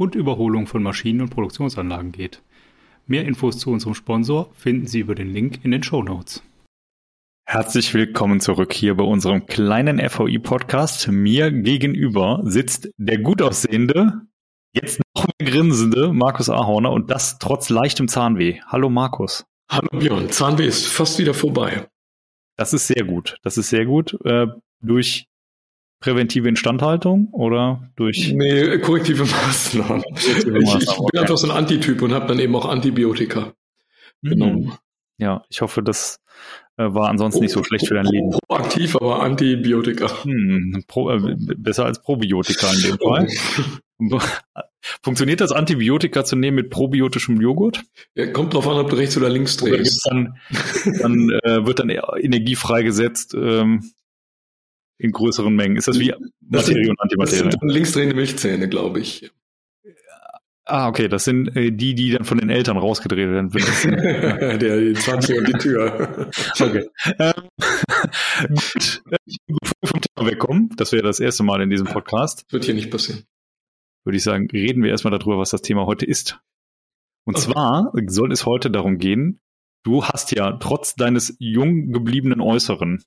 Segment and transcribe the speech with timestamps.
[0.00, 2.42] und Überholung von Maschinen und Produktionsanlagen geht.
[3.06, 6.42] Mehr Infos zu unserem Sponsor finden Sie über den Link in den Show Notes.
[7.46, 11.08] Herzlich willkommen zurück hier bei unserem kleinen FVI-Podcast.
[11.08, 14.22] Mir gegenüber sitzt der gut aussehende,
[14.72, 18.60] jetzt noch mehr grinsende Markus Ahorner und das trotz leichtem Zahnweh.
[18.68, 19.44] Hallo Markus.
[19.70, 21.88] Hallo Björn, Zahnweh ist fast wieder vorbei.
[22.56, 23.36] Das ist sehr gut.
[23.42, 24.16] Das ist sehr gut.
[24.24, 24.46] Äh,
[24.80, 25.29] durch
[26.00, 28.32] präventive Instandhaltung oder durch?
[28.34, 30.02] Nee, korrektive Maßnahmen.
[30.02, 30.74] Korrektive Maßnahmen.
[30.74, 31.18] Ich, ich, bin okay.
[31.18, 33.52] einfach so ein Antityp und habe dann eben auch Antibiotika
[34.22, 34.28] mhm.
[34.28, 34.72] genommen.
[35.18, 36.20] Ja, ich hoffe, das
[36.78, 38.30] äh, war ansonsten nicht so schlecht für dein Leben.
[38.48, 40.24] Proaktiv, aber Antibiotika.
[40.24, 43.28] Hm, pro, äh, besser als Probiotika in dem Fall.
[45.02, 47.82] Funktioniert das Antibiotika zu nehmen mit probiotischem Joghurt?
[48.14, 50.06] Ja, kommt drauf an, ob du rechts oder links drehst.
[50.08, 50.38] Dann,
[51.02, 53.92] dann äh, wird dann Energie freigesetzt ähm,
[55.00, 55.76] in größeren Mengen.
[55.76, 56.18] Ist das wie das
[56.68, 57.44] Materie sind, und Antimaterie?
[57.44, 59.30] Das sind linksdrehende Milchzähne, glaube ich.
[60.64, 63.50] Ah, okay, das sind äh, die, die dann von den Eltern rausgedreht werden.
[64.60, 66.30] Der die 20 und die Tür.
[66.60, 66.88] okay.
[67.18, 67.32] Ähm,
[68.48, 69.02] gut,
[69.46, 70.70] bin gut vom Thema wegkommen.
[70.76, 72.44] Das wäre das erste Mal in diesem Podcast.
[72.50, 73.24] Wird hier nicht passieren
[74.04, 76.40] würde ich sagen, reden wir erstmal darüber, was das Thema heute ist.
[77.26, 77.52] Und okay.
[77.52, 79.40] zwar soll es heute darum gehen,
[79.84, 83.02] du hast ja trotz deines jung gebliebenen Äußeren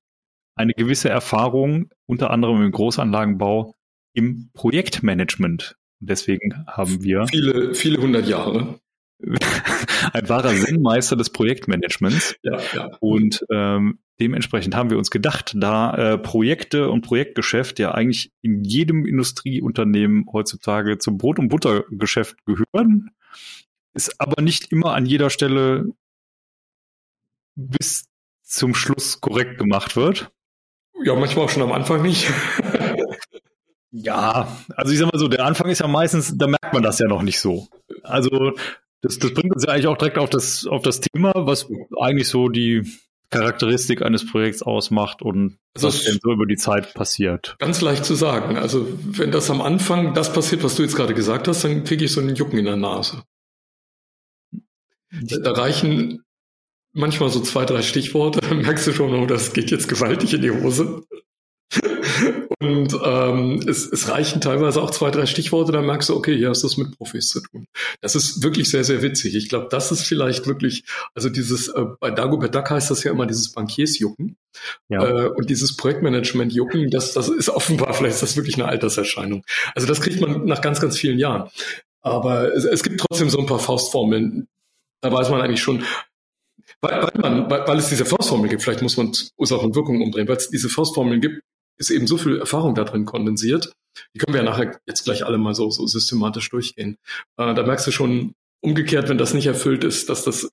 [0.55, 3.73] eine gewisse Erfahrung, unter anderem im Großanlagenbau,
[4.13, 5.75] im Projektmanagement.
[5.99, 8.79] Deswegen haben wir viele, viele hundert Jahre
[10.13, 12.35] ein wahrer Sinnmeister des Projektmanagements.
[12.43, 12.89] Ja, ja.
[12.99, 18.63] Und ähm, dementsprechend haben wir uns gedacht, da äh, Projekte und Projektgeschäft ja eigentlich in
[18.63, 23.11] jedem Industrieunternehmen heutzutage zum Brot- und Buttergeschäft gehören,
[23.93, 25.85] ist aber nicht immer an jeder Stelle
[27.55, 28.05] bis
[28.41, 30.31] zum Schluss korrekt gemacht wird.
[31.03, 32.31] Ja, manchmal auch schon am Anfang nicht.
[33.95, 36.97] Ja, also ich sag mal so, der Anfang ist ja meistens, da merkt man das
[36.97, 37.67] ja noch nicht so.
[38.01, 38.53] Also
[39.01, 41.69] das, das bringt uns ja eigentlich auch direkt auf das, auf das Thema, was
[41.99, 42.91] eigentlich so die
[43.29, 47.55] Charakteristik eines Projekts ausmacht und also was denn so über die Zeit passiert.
[47.59, 48.57] Ganz leicht zu sagen.
[48.57, 52.05] Also wenn das am Anfang das passiert, was du jetzt gerade gesagt hast, dann kriege
[52.05, 53.21] ich so einen Jucken in der Nase.
[55.11, 56.23] Da reichen
[56.93, 60.41] manchmal so zwei, drei Stichworte, dann merkst du schon, oh, das geht jetzt gewaltig in
[60.41, 61.03] die Hose.
[62.59, 66.49] Und ähm, es, es reichen teilweise auch zwei, drei Stichworte, dann merkst du, okay, hier
[66.49, 67.65] hast du es mit Profis zu tun.
[67.99, 69.35] Das ist wirklich sehr, sehr witzig.
[69.35, 73.11] Ich glaube, das ist vielleicht wirklich, also dieses, äh, bei Dagobert Duck heißt das ja
[73.11, 74.37] immer dieses Bankiersjucken.
[74.87, 75.03] Ja.
[75.03, 79.43] Äh, und dieses Projektmanagement-Jucken, das, das ist offenbar, vielleicht ist das wirklich eine Alterserscheinung.
[79.75, 81.49] Also das kriegt man nach ganz, ganz vielen Jahren.
[82.01, 84.47] Aber es, es gibt trotzdem so ein paar Faustformeln.
[85.01, 85.83] Da weiß man eigentlich schon,
[86.83, 90.01] weil, weil, man, weil, weil es diese Faustformel gibt, vielleicht muss man Ursache und Wirkung
[90.01, 91.41] umdrehen, weil es diese Faustformeln gibt,
[91.77, 93.71] ist eben so viel Erfahrung da drin kondensiert.
[94.13, 96.97] Die können wir ja nachher jetzt gleich alle mal so, so systematisch durchgehen.
[97.37, 100.51] Äh, da merkst du schon umgekehrt, wenn das nicht erfüllt ist, dass das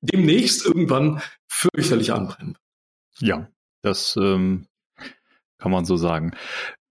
[0.00, 2.58] demnächst irgendwann fürchterlich anbrennt.
[3.18, 3.48] Ja,
[3.82, 4.66] das ähm,
[5.58, 6.32] kann man so sagen.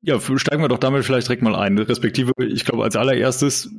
[0.01, 1.77] Ja, steigen wir doch damit vielleicht direkt mal ein.
[1.77, 3.69] Respektive, ich glaube, als allererstes,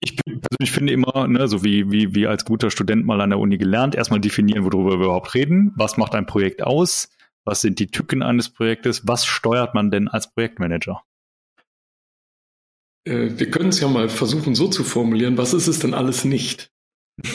[0.00, 0.16] ich
[0.48, 3.58] persönlich finde immer, ne, so wie, wie, wie als guter Student mal an der Uni
[3.58, 5.72] gelernt, erstmal definieren, worüber wir überhaupt reden.
[5.76, 7.08] Was macht ein Projekt aus?
[7.44, 9.06] Was sind die Tücken eines Projektes?
[9.06, 11.02] Was steuert man denn als Projektmanager?
[13.04, 16.24] Äh, wir können es ja mal versuchen so zu formulieren, was ist es denn alles
[16.24, 16.70] nicht?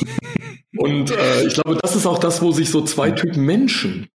[0.77, 4.09] Und äh, ich glaube, das ist auch das, wo sich so zwei Typen Menschen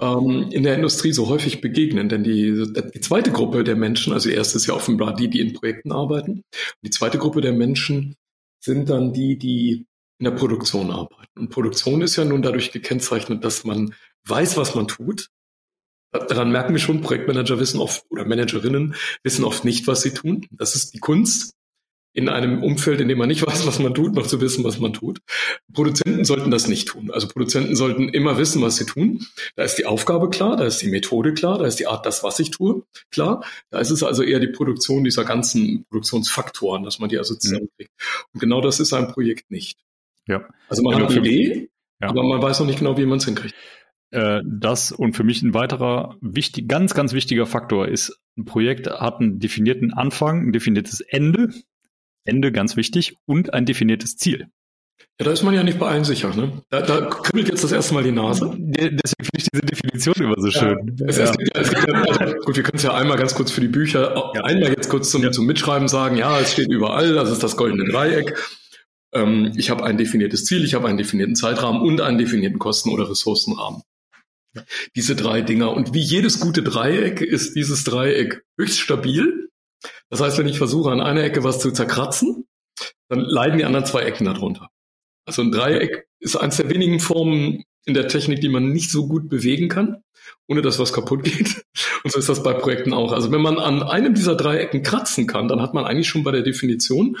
[0.00, 2.08] ähm, in der Industrie so häufig begegnen.
[2.08, 2.64] Denn die,
[2.94, 5.92] die zweite Gruppe der Menschen, also die erste ist ja offenbar die, die in Projekten
[5.92, 6.32] arbeiten.
[6.32, 8.16] Und die zweite Gruppe der Menschen
[8.60, 9.86] sind dann die, die
[10.18, 11.38] in der Produktion arbeiten.
[11.38, 13.94] Und Produktion ist ja nun dadurch gekennzeichnet, dass man
[14.26, 15.30] weiß, was man tut.
[16.12, 20.46] Daran merken wir schon, Projektmanager wissen oft oder Managerinnen wissen oft nicht, was sie tun.
[20.50, 21.54] Das ist die Kunst,
[22.12, 24.78] in einem Umfeld, in dem man nicht weiß, was man tut, noch zu wissen, was
[24.78, 25.20] man tut.
[25.72, 27.10] Produzenten sollten das nicht tun.
[27.10, 29.26] Also Produzenten sollten immer wissen, was sie tun.
[29.56, 32.22] Da ist die Aufgabe klar, da ist die Methode klar, da ist die Art, das,
[32.22, 33.44] was ich tue, klar.
[33.70, 37.90] Da ist es also eher die Produktion dieser ganzen Produktionsfaktoren, dass man die also zusammenkriegt.
[38.32, 39.78] Und genau das ist ein Projekt nicht.
[40.26, 40.48] Ja.
[40.68, 41.70] Also man ja, hat eine Idee,
[42.00, 42.08] ja.
[42.08, 43.54] aber man weiß noch nicht genau, wie man es hinkriegt.
[44.10, 48.88] Äh, das und für mich ein weiterer wichtig, ganz, ganz wichtiger Faktor ist, ein Projekt
[48.88, 51.50] hat einen definierten Anfang, ein definiertes Ende.
[52.30, 54.46] Ende ganz wichtig und ein definiertes Ziel.
[55.18, 56.34] Ja, da ist man ja nicht bei allen sicher.
[56.34, 56.62] Ne?
[56.70, 58.56] Da, da kribbelt jetzt das erste Mal die Nase.
[58.56, 60.96] Deswegen finde ich diese Definition immer so schön.
[60.98, 61.24] Ja, es, ja.
[61.24, 63.68] Es gibt es gibt also, gut, wir können es ja einmal ganz kurz für die
[63.68, 64.44] Bücher, ja.
[64.44, 67.84] einmal jetzt kurz zum, zum Mitschreiben sagen, ja, es steht überall, das ist das goldene
[67.90, 68.34] Dreieck.
[69.12, 72.90] Ähm, ich habe ein definiertes Ziel, ich habe einen definierten Zeitrahmen und einen definierten Kosten-
[72.90, 73.82] oder Ressourcenrahmen.
[74.96, 75.72] Diese drei Dinger.
[75.72, 79.49] Und wie jedes gute Dreieck ist dieses Dreieck höchst stabil.
[80.10, 82.46] Das heißt, wenn ich versuche, an einer Ecke was zu zerkratzen,
[83.08, 84.68] dann leiden die anderen zwei Ecken darunter.
[85.26, 89.06] Also ein Dreieck ist eines der wenigen Formen in der Technik, die man nicht so
[89.06, 90.02] gut bewegen kann,
[90.48, 91.64] ohne dass was kaputt geht.
[92.02, 93.12] Und so ist das bei Projekten auch.
[93.12, 96.32] Also wenn man an einem dieser Dreiecken kratzen kann, dann hat man eigentlich schon bei
[96.32, 97.16] der Definition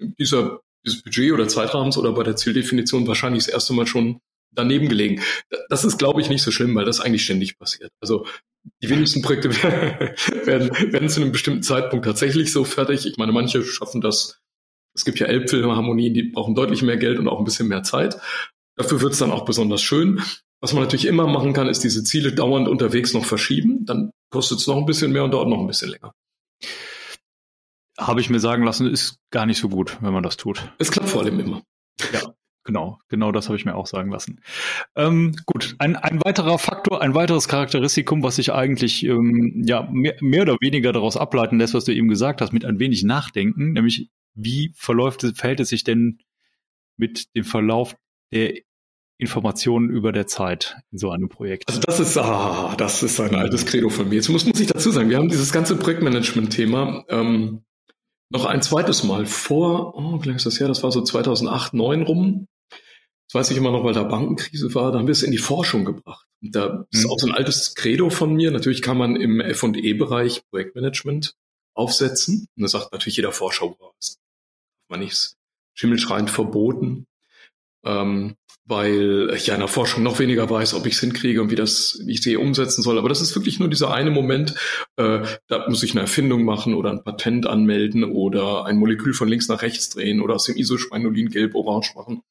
[0.00, 4.88] dieser, dieses Budget oder Zeitrahmens oder bei der Zieldefinition wahrscheinlich das erste Mal schon daneben
[4.88, 5.22] gelegen.
[5.68, 7.90] Das ist, glaube ich, nicht so schlimm, weil das eigentlich ständig passiert.
[8.00, 8.26] Also
[8.82, 9.50] die wenigsten Projekte
[10.46, 13.06] werden, werden zu einem bestimmten Zeitpunkt tatsächlich so fertig.
[13.06, 14.40] Ich meine, manche schaffen das
[14.98, 18.20] es gibt ja Elbphilharmonien, die brauchen deutlich mehr Geld und auch ein bisschen mehr Zeit.
[18.76, 20.20] Dafür wird es dann auch besonders schön.
[20.60, 23.84] Was man natürlich immer machen kann, ist diese Ziele dauernd unterwegs noch verschieben.
[23.86, 26.12] Dann kostet es noch ein bisschen mehr und dauert noch ein bisschen länger.
[27.96, 30.72] Habe ich mir sagen lassen, ist gar nicht so gut, wenn man das tut.
[30.78, 31.62] Es klappt vor allem immer.
[32.12, 32.34] Ja,
[32.68, 33.00] genau.
[33.08, 34.42] Genau das habe ich mir auch sagen lassen.
[34.94, 40.16] Ähm, gut, ein, ein weiterer Faktor, ein weiteres Charakteristikum, was sich eigentlich ähm, ja mehr,
[40.20, 43.72] mehr oder weniger daraus ableiten lässt, was du eben gesagt hast, mit ein wenig Nachdenken,
[43.72, 46.18] nämlich wie verläuft, verhält es sich denn
[46.98, 47.96] mit dem Verlauf
[48.32, 48.54] der
[49.16, 51.64] Informationen über der Zeit in so einem Projekt?
[51.68, 54.16] Also das ist, ah, das ist ein altes Credo von mir.
[54.16, 57.62] Jetzt muss, muss ich dazu sagen, wir haben dieses ganze Projektmanagement-Thema ähm,
[58.30, 60.68] noch ein zweites Mal vor, oh, wie lange ist das her?
[60.68, 62.48] Das war so 2008, 2009 rum.
[63.28, 64.90] Das weiß ich immer noch, weil da Bankenkrise war.
[64.90, 66.26] Da haben wir es in die Forschung gebracht.
[66.40, 67.10] Und da ist mhm.
[67.10, 68.50] auch so ein altes Credo von mir.
[68.50, 71.34] Natürlich kann man im F&E-Bereich Projektmanagement
[71.74, 72.48] aufsetzen.
[72.56, 74.18] Und da sagt natürlich jeder Forscher, das
[74.88, 75.34] man nicht
[75.74, 77.06] schimmelschreiend verboten,
[77.84, 78.34] ähm,
[78.64, 81.56] weil ich ja in der Forschung noch weniger weiß, ob ich es hinkriege und wie
[81.56, 82.98] das, wie ich sie umsetzen soll.
[82.98, 84.54] Aber das ist wirklich nur dieser eine Moment,
[84.96, 89.28] äh, da muss ich eine Erfindung machen oder ein Patent anmelden oder ein Molekül von
[89.28, 92.22] links nach rechts drehen oder aus dem Isospinolin gelb-orange machen.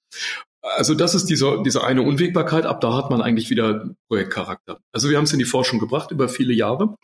[0.75, 2.65] Also das ist diese, diese eine Unwägbarkeit.
[2.65, 4.79] Ab da hat man eigentlich wieder Projektcharakter.
[4.91, 6.95] Also wir haben es in die Forschung gebracht über viele Jahre.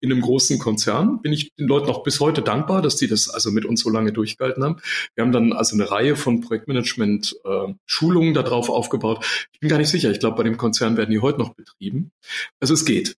[0.00, 3.30] In einem großen Konzern bin ich den Leuten auch bis heute dankbar, dass die das
[3.30, 4.80] also mit uns so lange durchgehalten haben.
[5.14, 9.24] Wir haben dann also eine Reihe von Projektmanagement-Schulungen äh, darauf aufgebaut.
[9.52, 10.10] Ich bin gar nicht sicher.
[10.10, 12.10] Ich glaube, bei dem Konzern werden die heute noch betrieben.
[12.60, 13.16] Also es geht.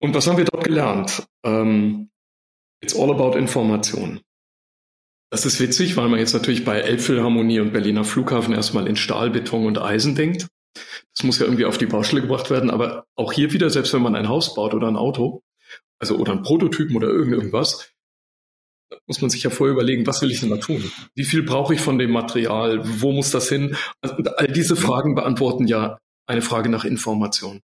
[0.00, 1.26] Und was haben wir dort gelernt?
[1.44, 2.10] Ähm,
[2.82, 4.20] it's all about Information.
[5.34, 9.30] Das ist witzig, weil man jetzt natürlich bei Elbphilharmonie und Berliner Flughafen erstmal in Stahl,
[9.30, 10.46] Beton und Eisen denkt.
[11.12, 12.70] Das muss ja irgendwie auf die Baustelle gebracht werden.
[12.70, 15.42] Aber auch hier wieder, selbst wenn man ein Haus baut oder ein Auto,
[15.98, 17.90] also oder ein Prototypen oder irgend irgendwas,
[19.08, 20.88] muss man sich ja vorher überlegen, was will ich denn da tun?
[21.16, 22.82] Wie viel brauche ich von dem Material?
[22.84, 23.76] Wo muss das hin?
[24.02, 25.98] Also all diese Fragen beantworten ja
[26.28, 27.60] eine Frage nach Information.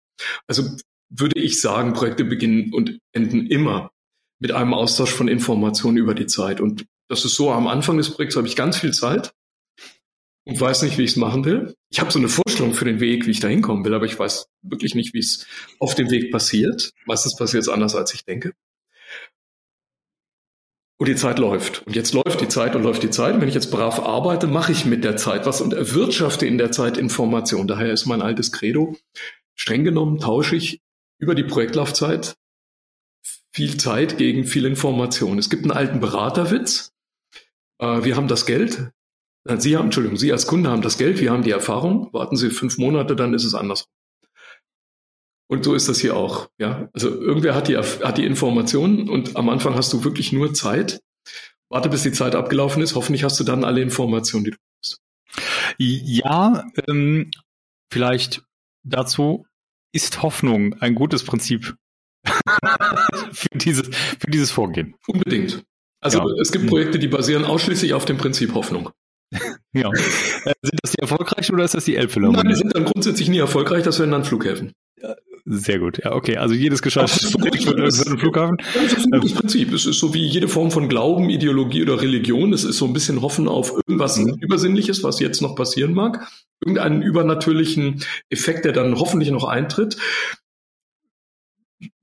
[0.47, 0.63] Also
[1.11, 3.91] würde ich sagen, Projekte beginnen und enden immer
[4.39, 6.61] mit einem Austausch von Informationen über die Zeit.
[6.61, 9.33] Und das ist so, am Anfang des Projekts habe ich ganz viel Zeit
[10.45, 11.75] und weiß nicht, wie ich es machen will.
[11.89, 14.17] Ich habe so eine Vorstellung für den Weg, wie ich da hinkommen will, aber ich
[14.17, 15.47] weiß wirklich nicht, wie es
[15.79, 16.93] auf dem Weg passiert.
[17.05, 18.53] Meistens passiert es anders, als ich denke.
[20.97, 21.87] Und die Zeit läuft.
[21.87, 23.33] Und jetzt läuft die Zeit und läuft die Zeit.
[23.33, 26.57] Und wenn ich jetzt brav arbeite, mache ich mit der Zeit was und erwirtschafte in
[26.57, 27.67] der Zeit Information.
[27.67, 28.97] Daher ist mein altes Credo,
[29.55, 30.81] streng genommen tausche ich
[31.17, 32.35] über die Projektlaufzeit
[33.51, 35.39] viel Zeit gegen viel Information.
[35.39, 36.88] Es gibt einen alten Beraterwitz.
[37.79, 38.91] Äh, wir haben das Geld.
[39.45, 42.09] Äh, Sie haben, Entschuldigung, Sie als Kunde haben das Geld, wir haben die Erfahrung.
[42.13, 43.91] Warten Sie fünf Monate, dann ist es andersrum.
[45.47, 46.49] Und so ist das hier auch.
[46.59, 50.53] Ja, also irgendwer hat die, hat die Informationen und am Anfang hast du wirklich nur
[50.53, 51.01] Zeit.
[51.69, 52.95] Warte, bis die Zeit abgelaufen ist.
[52.95, 55.01] Hoffentlich hast du dann alle Informationen, die du brauchst.
[55.77, 57.31] Ja, ähm,
[57.91, 58.43] vielleicht
[58.83, 59.47] dazu
[59.91, 61.75] ist Hoffnung ein gutes Prinzip
[63.31, 64.95] für, dieses, für dieses Vorgehen.
[65.07, 65.63] Unbedingt.
[66.01, 66.41] Also ja.
[66.41, 68.89] es gibt Projekte, die basieren ausschließlich auf dem Prinzip Hoffnung.
[69.73, 69.89] ja.
[69.89, 72.43] Äh, sind das die erfolgreichen oder ist das die Elbphilharmonie?
[72.43, 74.73] Nein, die sind dann grundsätzlich nie erfolgreich, das wären dann Flughäfen.
[75.51, 76.37] Sehr gut, ja, okay.
[76.37, 78.57] Also jedes gescheiterte Projekt wird ein Flughafen.
[78.75, 79.73] Das ist ein gutes Prinzip.
[79.73, 82.53] Es ist so wie jede Form von Glauben, Ideologie oder Religion.
[82.53, 84.37] Es ist so ein bisschen Hoffen auf irgendwas mhm.
[84.39, 86.27] Übersinnliches, was jetzt noch passieren mag.
[86.61, 89.97] Irgendeinen übernatürlichen Effekt, der dann hoffentlich noch eintritt.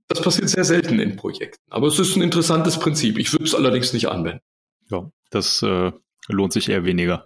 [0.08, 1.58] Das passiert sehr selten in Projekten.
[1.68, 3.18] Aber es ist ein interessantes Prinzip.
[3.18, 4.40] Ich würde es allerdings nicht anwenden.
[4.88, 5.92] Ja, das äh,
[6.32, 7.24] lohnt sich eher weniger.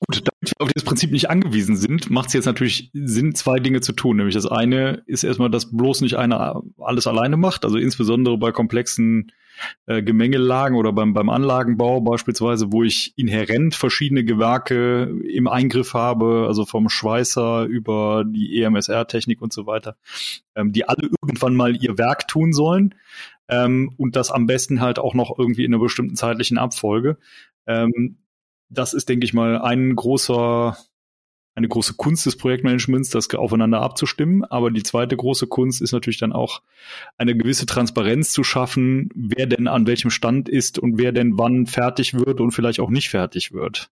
[0.00, 3.58] Gut, damit wir auf dieses Prinzip nicht angewiesen sind, macht es jetzt natürlich Sinn, zwei
[3.58, 4.16] Dinge zu tun.
[4.16, 7.64] Nämlich das eine ist erstmal, dass bloß nicht einer alles alleine macht.
[7.64, 9.32] Also insbesondere bei komplexen
[9.86, 16.46] äh, Gemengelagen oder beim, beim Anlagenbau beispielsweise, wo ich inhärent verschiedene Gewerke im Eingriff habe,
[16.48, 19.96] also vom Schweißer über die EMSR-Technik und so weiter,
[20.54, 22.94] ähm, die alle irgendwann mal ihr Werk tun sollen
[23.48, 27.18] ähm, und das am besten halt auch noch irgendwie in einer bestimmten zeitlichen Abfolge.
[27.66, 28.16] Ähm,
[28.72, 30.76] das ist, denke ich mal, ein großer
[31.54, 34.44] eine große Kunst des Projektmanagements, das aufeinander abzustimmen.
[34.44, 36.62] Aber die zweite große Kunst ist natürlich dann auch
[37.18, 41.66] eine gewisse Transparenz zu schaffen, wer denn an welchem Stand ist und wer denn wann
[41.66, 43.90] fertig wird und vielleicht auch nicht fertig wird.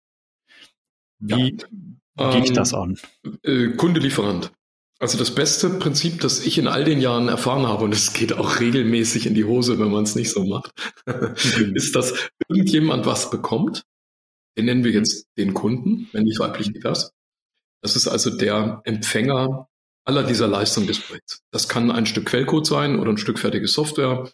[1.20, 1.58] Wie
[2.20, 2.32] ja.
[2.32, 3.00] gehe ich ähm, das an?
[3.42, 4.52] Äh, Kunde Lieferant.
[5.00, 8.34] Also das beste Prinzip, das ich in all den Jahren erfahren habe, und es geht
[8.34, 10.72] auch regelmäßig in die Hose, wenn man es nicht so macht,
[11.74, 13.84] ist, dass irgendjemand was bekommt.
[14.58, 17.14] Den nennen wir jetzt den Kunden, wenn nicht weiblich divers.
[17.82, 19.68] Das ist also der Empfänger
[20.08, 21.42] aller dieser Leistungen des Projekts.
[21.52, 24.30] Das kann ein Stück Quellcode sein oder ein Stück fertige Software.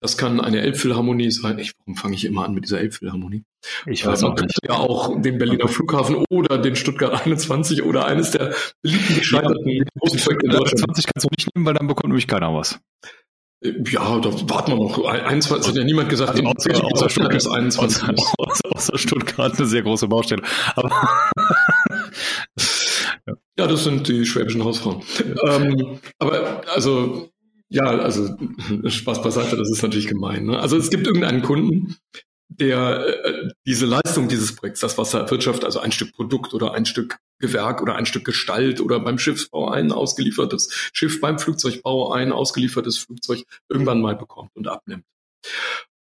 [0.00, 1.58] Das kann eine Elbphilharmonie sein.
[1.58, 3.42] Ich, warum fange ich immer an mit dieser Elbphilharmonie?
[3.86, 4.58] Ich weiß äh, auch nicht.
[4.68, 9.84] Ja, auch den Berliner Flughafen oder den Stuttgart 21 oder eines der beliebten gescheiterten ja,
[9.98, 10.80] großen Projekte in Deutschland.
[10.84, 12.78] 20 kannst du nicht nehmen, weil dann bekommt nämlich keiner was.
[13.64, 15.04] Ja, da warten wir noch.
[15.04, 18.02] 21 hat ja niemand gesagt, also außer, außer, Stuttgart, ist 21.
[18.02, 20.42] Außer, außer Stuttgart eine sehr große Baustelle.
[20.76, 20.90] Aber
[23.56, 25.02] Ja, das sind die schwäbischen Hausfrauen.
[25.46, 27.30] ähm, aber also,
[27.68, 28.36] ja, also
[28.86, 30.46] Spaß beiseite, das ist natürlich gemein.
[30.46, 30.58] Ne?
[30.58, 31.96] Also es gibt irgendeinen Kunden,
[32.48, 36.74] der äh, diese Leistung dieses Projekts, das was er erwirtschaftet, also ein Stück Produkt oder
[36.74, 42.12] ein Stück Gewerk oder ein Stück Gestalt oder beim Schiffsbau ein ausgeliefertes Schiff, beim Flugzeugbau
[42.12, 45.04] ein ausgeliefertes Flugzeug irgendwann mal bekommt und abnimmt.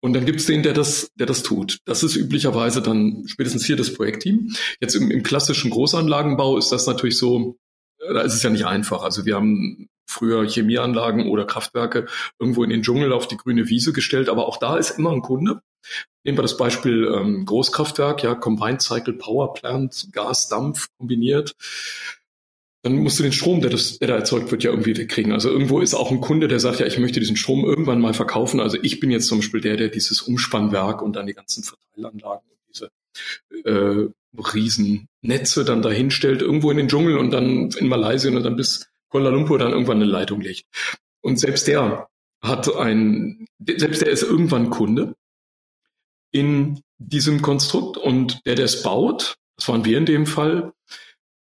[0.02, 1.80] Und dann gibt es den, der das, der das tut.
[1.86, 4.54] Das ist üblicherweise dann spätestens hier das Projektteam.
[4.80, 7.58] Jetzt im, im klassischen Großanlagenbau ist das natürlich so,
[8.00, 9.04] äh, da ist es ja nicht einfach.
[9.04, 12.08] Also wir haben früher Chemieanlagen oder Kraftwerke
[12.40, 15.22] irgendwo in den Dschungel auf die grüne Wiese gestellt, aber auch da ist immer ein
[15.22, 15.62] Kunde.
[16.24, 21.56] Nehmen wir das Beispiel ähm, Großkraftwerk, ja, Combined Cycle Power Plant, Gas, Dampf kombiniert
[22.82, 25.34] dann musst du den Strom, der, das, der da erzeugt wird, ja irgendwie wegkriegen.
[25.34, 28.14] Also irgendwo ist auch ein Kunde, der sagt, ja, ich möchte diesen Strom irgendwann mal
[28.14, 28.60] verkaufen.
[28.60, 32.50] Also ich bin jetzt zum Beispiel der, der dieses Umspannwerk und dann die ganzen Verteilanlagen
[32.50, 32.90] und diese
[33.66, 34.08] äh,
[34.54, 39.30] Riesennetze dann dahinstellt, irgendwo in den Dschungel und dann in Malaysia und dann bis Kuala
[39.30, 40.66] Lumpur dann irgendwann eine Leitung legt.
[41.22, 42.08] Und selbst der
[42.42, 45.16] hat ein, selbst der ist irgendwann Kunde
[46.32, 50.74] in diesem Konstrukt und der, der es baut, das waren wir in dem Fall,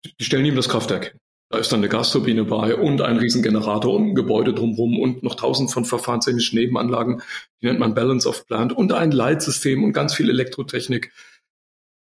[0.05, 1.19] die stellen ihm das Kraftwerk hin.
[1.53, 5.35] Da ist dann eine Gasturbine bei und ein Riesengenerator und ein Gebäude drumherum und noch
[5.35, 7.23] tausend von verfahrenstechnischen Nebenanlagen,
[7.61, 11.13] die nennt man Balance of Plant und ein Leitsystem und ganz viel Elektrotechnik.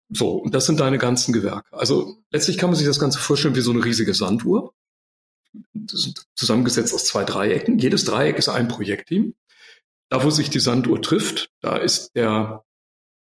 [0.09, 1.71] So, und das sind deine ganzen Gewerke.
[1.71, 4.73] Also letztlich kann man sich das Ganze vorstellen wie so eine riesige Sanduhr.
[6.35, 7.79] Zusammengesetzt aus zwei Dreiecken.
[7.79, 9.35] Jedes Dreieck ist ein Projektteam.
[10.09, 12.63] Da, wo sich die Sanduhr trifft, da ist der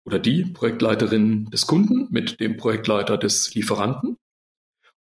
[0.06, 4.17] oder die Projektleiterin des Kunden mit dem Projektleiter des Lieferanten.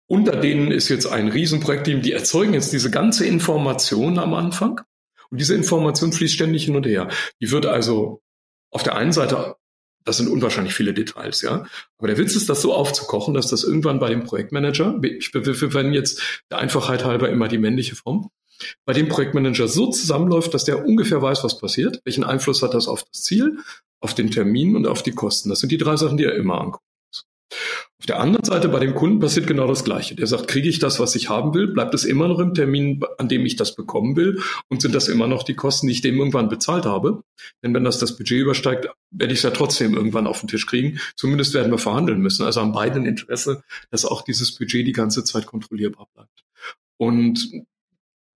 [0.07, 4.81] Unter denen ist jetzt ein Riesenprojektteam, die erzeugen jetzt diese ganze Information am Anfang.
[5.31, 7.09] Und diese Information fließt ständig hin und her.
[7.41, 8.23] Die wird also
[8.71, 9.57] auf der einen Seite,
[10.05, 11.67] das sind unwahrscheinlich viele Details, ja.
[11.99, 15.99] Aber der Witz ist, das so aufzukochen, dass das irgendwann bei dem Projektmanager, ich verwende
[15.99, 18.31] jetzt der Einfachheit halber immer die männliche Form,
[18.85, 22.89] bei dem Projektmanager so zusammenläuft, dass der ungefähr weiß, was passiert, welchen Einfluss hat das
[22.89, 23.59] auf das Ziel,
[24.01, 25.49] auf den Termin und auf die Kosten.
[25.49, 26.85] Das sind die drei Sachen, die er immer anguckt.
[27.99, 30.15] Auf der anderen Seite bei dem Kunden passiert genau das Gleiche.
[30.15, 31.69] Der sagt, kriege ich das, was ich haben will?
[31.69, 34.43] Bleibt es immer noch im Termin, an dem ich das bekommen will?
[34.69, 37.23] Und sind das immer noch die Kosten, die ich dem irgendwann bezahlt habe?
[37.63, 40.67] Denn wenn das das Budget übersteigt, werde ich es ja trotzdem irgendwann auf den Tisch
[40.67, 41.01] kriegen.
[41.17, 42.45] Zumindest werden wir verhandeln müssen.
[42.45, 46.45] Also haben beiden Interesse, dass auch dieses Budget die ganze Zeit kontrollierbar bleibt.
[46.99, 47.65] Und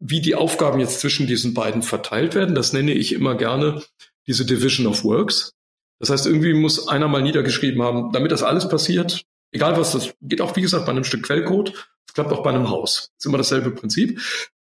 [0.01, 3.83] wie die Aufgaben jetzt zwischen diesen beiden verteilt werden, das nenne ich immer gerne
[4.27, 5.55] diese Division of Works.
[5.99, 10.15] Das heißt, irgendwie muss einer mal niedergeschrieben haben, damit das alles passiert, egal was das
[10.21, 11.73] geht auch, wie gesagt, bei einem Stück Quellcode,
[12.07, 13.11] es klappt auch bei einem Haus.
[13.17, 14.21] Das ist immer dasselbe Prinzip.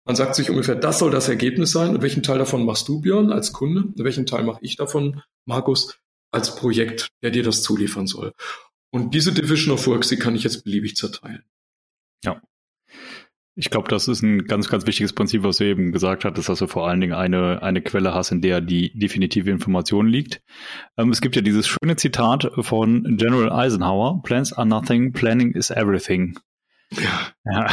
[0.04, 1.94] Man sagt sich ungefähr, das soll das Ergebnis sein.
[1.94, 3.82] Und welchen Teil davon machst du, Björn, als Kunde?
[3.82, 5.98] Und welchen Teil mache ich davon, Markus,
[6.32, 8.32] als Projekt, der dir das zuliefern soll?
[8.90, 11.44] Und diese Division of Works, die kann ich jetzt beliebig zerteilen.
[12.24, 12.42] Ja.
[13.56, 16.60] Ich glaube, das ist ein ganz, ganz wichtiges Prinzip, was du eben gesagt hattest, dass
[16.60, 20.42] du vor allen Dingen eine, eine Quelle hast, in der die definitive Information liegt.
[20.96, 25.70] Ähm, es gibt ja dieses schöne Zitat von General Eisenhower, Plans are nothing, planning is
[25.70, 26.38] everything.
[26.92, 27.32] Ja.
[27.44, 27.66] ja.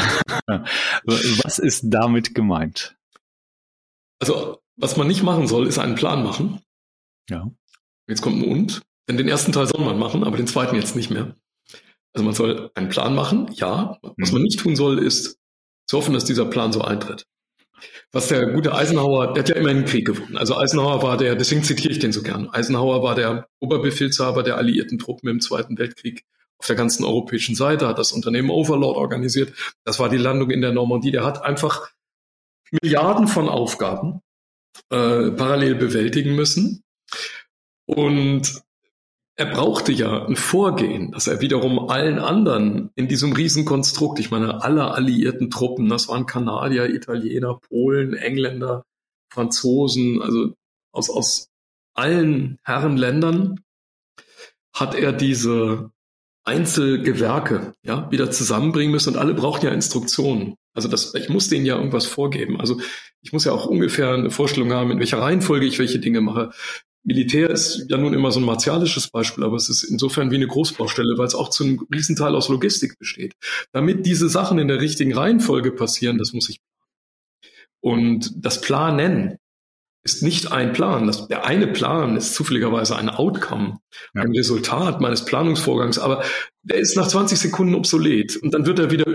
[1.06, 2.98] was ist damit gemeint?
[4.20, 6.62] Also, was man nicht machen soll, ist einen Plan machen.
[7.30, 7.52] Ja.
[8.08, 8.82] Jetzt kommt ein Und.
[9.08, 11.36] Denn den ersten Teil soll man machen, aber den zweiten jetzt nicht mehr.
[12.14, 14.00] Also man soll einen Plan machen, ja.
[14.18, 14.38] Was mhm.
[14.38, 15.40] man nicht tun soll, ist
[15.88, 17.26] zu hoffen, dass dieser Plan so eintritt.
[18.12, 20.38] Was der gute Eisenhower, der hat ja immer einen Krieg gewonnen.
[20.38, 22.50] Also Eisenhower war der, deswegen zitiere ich den so gern.
[22.50, 26.24] Eisenhower war der Oberbefehlshaber der alliierten Truppen im Zweiten Weltkrieg
[26.60, 29.54] auf der ganzen europäischen Seite, hat das Unternehmen Overlord organisiert.
[29.84, 31.12] Das war die Landung in der Normandie.
[31.12, 31.92] Der hat einfach
[32.72, 34.22] Milliarden von Aufgaben
[34.90, 36.84] äh, parallel bewältigen müssen.
[37.86, 38.62] Und
[39.40, 44.64] er brauchte ja ein Vorgehen, dass er wiederum allen anderen in diesem Riesenkonstrukt, ich meine,
[44.64, 48.84] alle alliierten Truppen, das waren Kanadier, Italiener, Polen, Engländer,
[49.32, 50.54] Franzosen, also
[50.92, 51.50] aus, aus
[51.94, 53.60] allen Herrenländern
[54.74, 55.92] hat er diese
[56.44, 60.56] Einzelgewerke ja, wieder zusammenbringen müssen und alle brauchen ja Instruktionen.
[60.74, 62.60] Also das, ich muss denen ja irgendwas vorgeben.
[62.60, 62.80] Also
[63.22, 66.52] ich muss ja auch ungefähr eine Vorstellung haben, in welcher Reihenfolge ich welche Dinge mache.
[67.08, 70.48] Militär ist ja nun immer so ein martialisches Beispiel, aber es ist insofern wie eine
[70.48, 73.34] Großbaustelle, weil es auch zu einem Riesenteil aus Logistik besteht.
[73.72, 76.60] Damit diese Sachen in der richtigen Reihenfolge passieren, das muss ich.
[77.80, 79.38] Und das Planen
[80.04, 81.08] ist nicht ein Plan.
[81.08, 83.80] Das, der eine Plan ist zufälligerweise ein Outcome,
[84.14, 84.24] ja.
[84.24, 86.26] ein Resultat meines Planungsvorgangs, aber
[86.64, 89.06] der ist nach 20 Sekunden obsolet und dann wird er wieder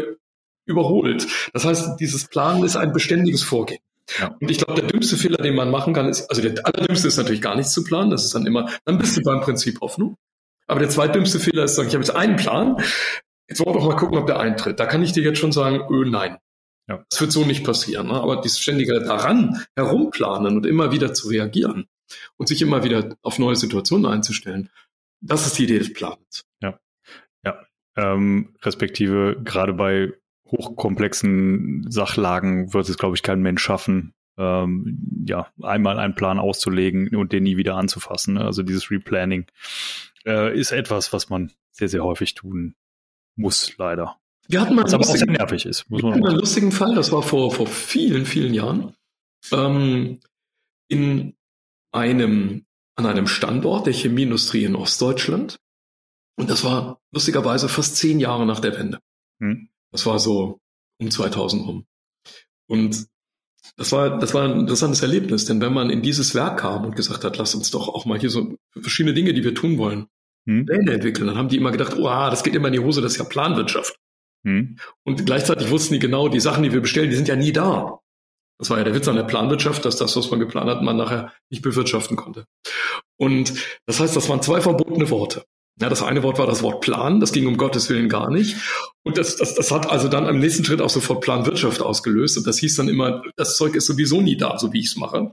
[0.64, 1.26] überholt.
[1.52, 3.80] Das heißt, dieses Planen ist ein beständiges Vorgehen.
[4.18, 4.36] Ja.
[4.40, 7.16] Und ich glaube, der dümmste Fehler, den man machen kann, ist, also der allerdümmste ist
[7.16, 8.10] natürlich gar nichts zu planen.
[8.10, 10.16] Das ist dann immer, dann bist du beim Prinzip Hoffnung.
[10.66, 12.76] Aber der zweitdümmste Fehler ist, sagen, ich habe jetzt einen Plan.
[13.48, 14.80] Jetzt wollen wir doch mal gucken, ob der eintritt.
[14.80, 16.38] Da kann ich dir jetzt schon sagen, öh, nein.
[16.88, 17.04] Ja.
[17.10, 18.08] Das wird so nicht passieren.
[18.08, 18.14] Ne?
[18.14, 21.86] Aber dieses ständige daran herumplanen und immer wieder zu reagieren
[22.36, 24.70] und sich immer wieder auf neue Situationen einzustellen,
[25.20, 26.44] das ist die Idee des Plans.
[26.60, 26.78] Ja.
[27.44, 27.64] Ja.
[27.96, 30.12] Ähm, respektive gerade bei
[30.52, 37.14] hochkomplexen Sachlagen wird es, glaube ich, kein Mensch schaffen, ähm, ja, einmal einen Plan auszulegen
[37.16, 38.34] und den nie wieder anzufassen.
[38.34, 38.44] Ne?
[38.44, 39.46] Also dieses Replanning
[40.24, 42.74] äh, ist etwas, was man sehr, sehr häufig tun
[43.34, 44.18] muss, leider.
[44.48, 45.90] Wir hatten mal was aber auch sehr nervig ist.
[45.90, 48.94] Wir hatten einen lustigen Fall, das war vor, vor vielen, vielen Jahren.
[49.50, 50.20] Ähm,
[50.88, 51.34] in
[51.92, 55.58] einem, an einem Standort der Chemieindustrie in Ostdeutschland.
[56.36, 58.98] Und das war lustigerweise fast zehn Jahre nach der Wende.
[59.40, 59.68] Hm.
[59.92, 60.58] Das war so
[61.00, 61.86] um 2000 rum.
[62.66, 63.06] Und
[63.76, 66.96] das war, das war ein interessantes Erlebnis, denn wenn man in dieses Werk kam und
[66.96, 70.06] gesagt hat, lass uns doch auch mal hier so verschiedene Dinge, die wir tun wollen,
[70.46, 70.66] hm.
[70.66, 73.12] Pläne entwickeln, dann haben die immer gedacht, oh, das geht immer in die Hose, das
[73.12, 73.96] ist ja Planwirtschaft.
[74.44, 74.78] Hm.
[75.04, 78.00] Und gleichzeitig wussten die genau, die Sachen, die wir bestellen, die sind ja nie da.
[78.58, 80.96] Das war ja der Witz an der Planwirtschaft, dass das, was man geplant hat, man
[80.96, 82.46] nachher nicht bewirtschaften konnte.
[83.16, 83.54] Und
[83.86, 85.44] das heißt, das waren zwei verbotene Worte.
[85.80, 88.56] Ja, das eine Wort war das Wort Plan, das ging um Gottes Willen gar nicht.
[89.02, 92.36] Und das, das, das hat also dann am nächsten Schritt auch sofort Planwirtschaft ausgelöst.
[92.36, 94.96] Und das hieß dann immer, das Zeug ist sowieso nie da, so wie ich es
[94.96, 95.32] mache.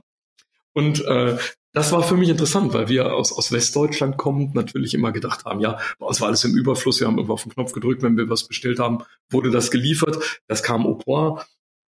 [0.72, 1.36] Und äh,
[1.72, 5.60] das war für mich interessant, weil wir aus, aus Westdeutschland kommend natürlich immer gedacht haben,
[5.60, 8.28] ja, uns war alles im Überfluss, wir haben irgendwo auf den Knopf gedrückt, wenn wir
[8.28, 11.46] was bestellt haben, wurde das geliefert, das kam au point,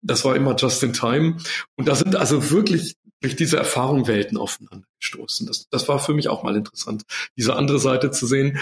[0.04, 1.38] das war immer just in time.
[1.76, 5.46] Und da sind also wirklich durch diese Erfahrung Welten aufeinander gestoßen.
[5.46, 7.04] Das, das war für mich auch mal interessant,
[7.36, 8.60] diese andere Seite zu sehen,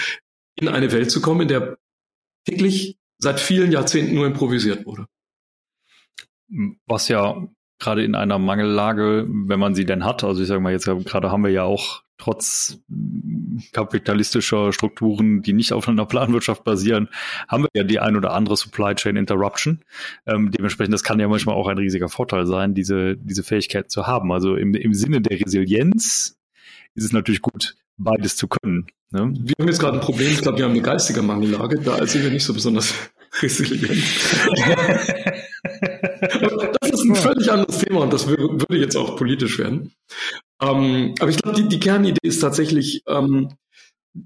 [0.55, 1.79] in eine Welt zu kommen, in der
[2.47, 5.07] täglich seit vielen Jahrzehnten nur improvisiert wurde.
[6.87, 10.73] Was ja gerade in einer Mangellage, wenn man sie denn hat, also ich sage mal
[10.73, 12.79] jetzt gerade haben wir ja auch trotz
[13.73, 17.09] kapitalistischer Strukturen, die nicht auf einer Planwirtschaft basieren,
[17.49, 19.81] haben wir ja die ein oder andere Supply Chain Interruption.
[20.25, 24.07] Ähm, dementsprechend, das kann ja manchmal auch ein riesiger Vorteil sein, diese, diese Fähigkeit zu
[24.07, 24.31] haben.
[24.31, 26.39] Also im, im Sinne der Resilienz
[26.95, 28.87] ist es natürlich gut, beides zu können.
[29.11, 29.33] Ne?
[29.35, 32.23] Wir haben jetzt gerade ein Problem, ich glaube, wir haben eine geistige Mangellage, da sind
[32.23, 32.95] wir nicht so besonders
[33.43, 33.91] resilient.
[36.81, 39.93] das ist ein völlig anderes Thema und das würde jetzt auch politisch werden.
[40.63, 43.53] Ähm, aber ich glaube, die, die, Kernidee ist tatsächlich, ähm,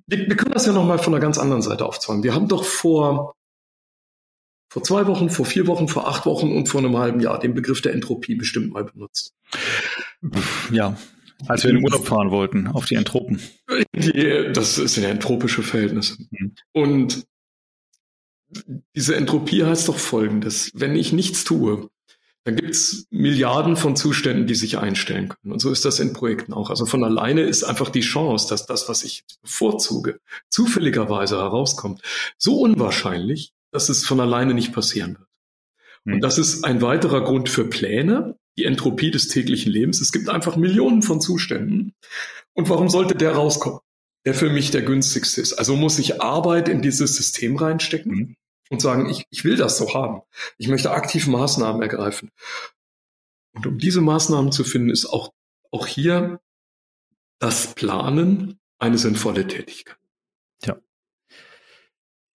[0.06, 2.22] wir, wir, können das ja nochmal von einer ganz anderen Seite aufzäumen.
[2.22, 3.34] Wir haben doch vor,
[4.70, 7.54] vor zwei Wochen, vor vier Wochen, vor acht Wochen und vor einem halben Jahr den
[7.54, 9.32] Begriff der Entropie bestimmt mal benutzt.
[10.70, 10.96] Ja,
[11.46, 13.40] als wir in den Urlaub fahren wollten, auf die Entropen.
[13.94, 16.16] Die, das sind ja entropische Verhältnisse.
[16.30, 16.54] Mhm.
[16.72, 17.26] Und
[18.94, 20.70] diese Entropie heißt doch folgendes.
[20.74, 21.88] Wenn ich nichts tue,
[22.46, 25.52] dann gibt's Milliarden von Zuständen, die sich einstellen können.
[25.52, 26.70] Und so ist das in Projekten auch.
[26.70, 32.02] Also von alleine ist einfach die Chance, dass das, was ich bevorzuge, zufälligerweise herauskommt,
[32.38, 35.28] so unwahrscheinlich, dass es von alleine nicht passieren wird.
[36.04, 36.20] Und hm.
[36.20, 40.00] das ist ein weiterer Grund für Pläne, die Entropie des täglichen Lebens.
[40.00, 41.94] Es gibt einfach Millionen von Zuständen.
[42.54, 43.80] Und warum sollte der rauskommen?
[44.24, 45.54] Der für mich der günstigste ist.
[45.54, 48.12] Also muss ich Arbeit in dieses System reinstecken.
[48.12, 48.36] Mhm
[48.70, 50.22] und sagen, ich, ich will das so haben.
[50.58, 52.30] Ich möchte aktiv Maßnahmen ergreifen.
[53.52, 55.32] Und um diese Maßnahmen zu finden, ist auch,
[55.70, 56.40] auch hier
[57.38, 59.96] das Planen eine sinnvolle Tätigkeit.
[60.64, 60.76] Ja.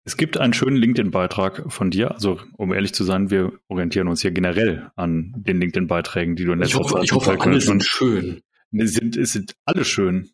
[0.03, 2.11] Es gibt einen schönen LinkedIn-Beitrag von dir.
[2.11, 6.53] Also, um ehrlich zu sein, wir orientieren uns hier generell an den LinkedIn-Beiträgen, die du
[6.53, 8.41] in letzter Zeit Ich hoffe, alle sind schön.
[8.71, 10.31] Es sind, es sind alle schön.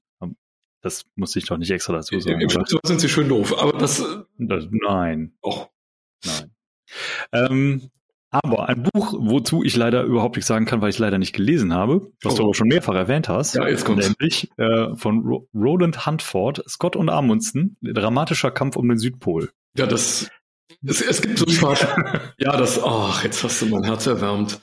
[0.81, 2.39] Das muss ich doch nicht extra dazu sagen.
[2.39, 4.03] Im Schluss sind sie schön doof, aber das.
[4.37, 5.33] das nein.
[5.43, 5.69] Och.
[6.25, 6.51] Nein.
[7.31, 7.89] Ähm,
[8.29, 11.33] aber ein Buch, wozu ich leider überhaupt nicht sagen kann, weil ich es leider nicht
[11.33, 12.37] gelesen habe, was oh.
[12.37, 14.09] du aber schon mehrfach erwähnt hast, ja, jetzt kommt's.
[14.09, 19.49] nämlich äh, von Ro Roland Huntford, Scott und Amundsen, dramatischer Kampf um den Südpol.
[19.77, 20.29] Ja, das
[20.85, 22.33] es, es, gibt so ein paar.
[22.37, 22.79] ja, das.
[22.83, 24.59] Ach, jetzt hast du mein Herz erwärmt.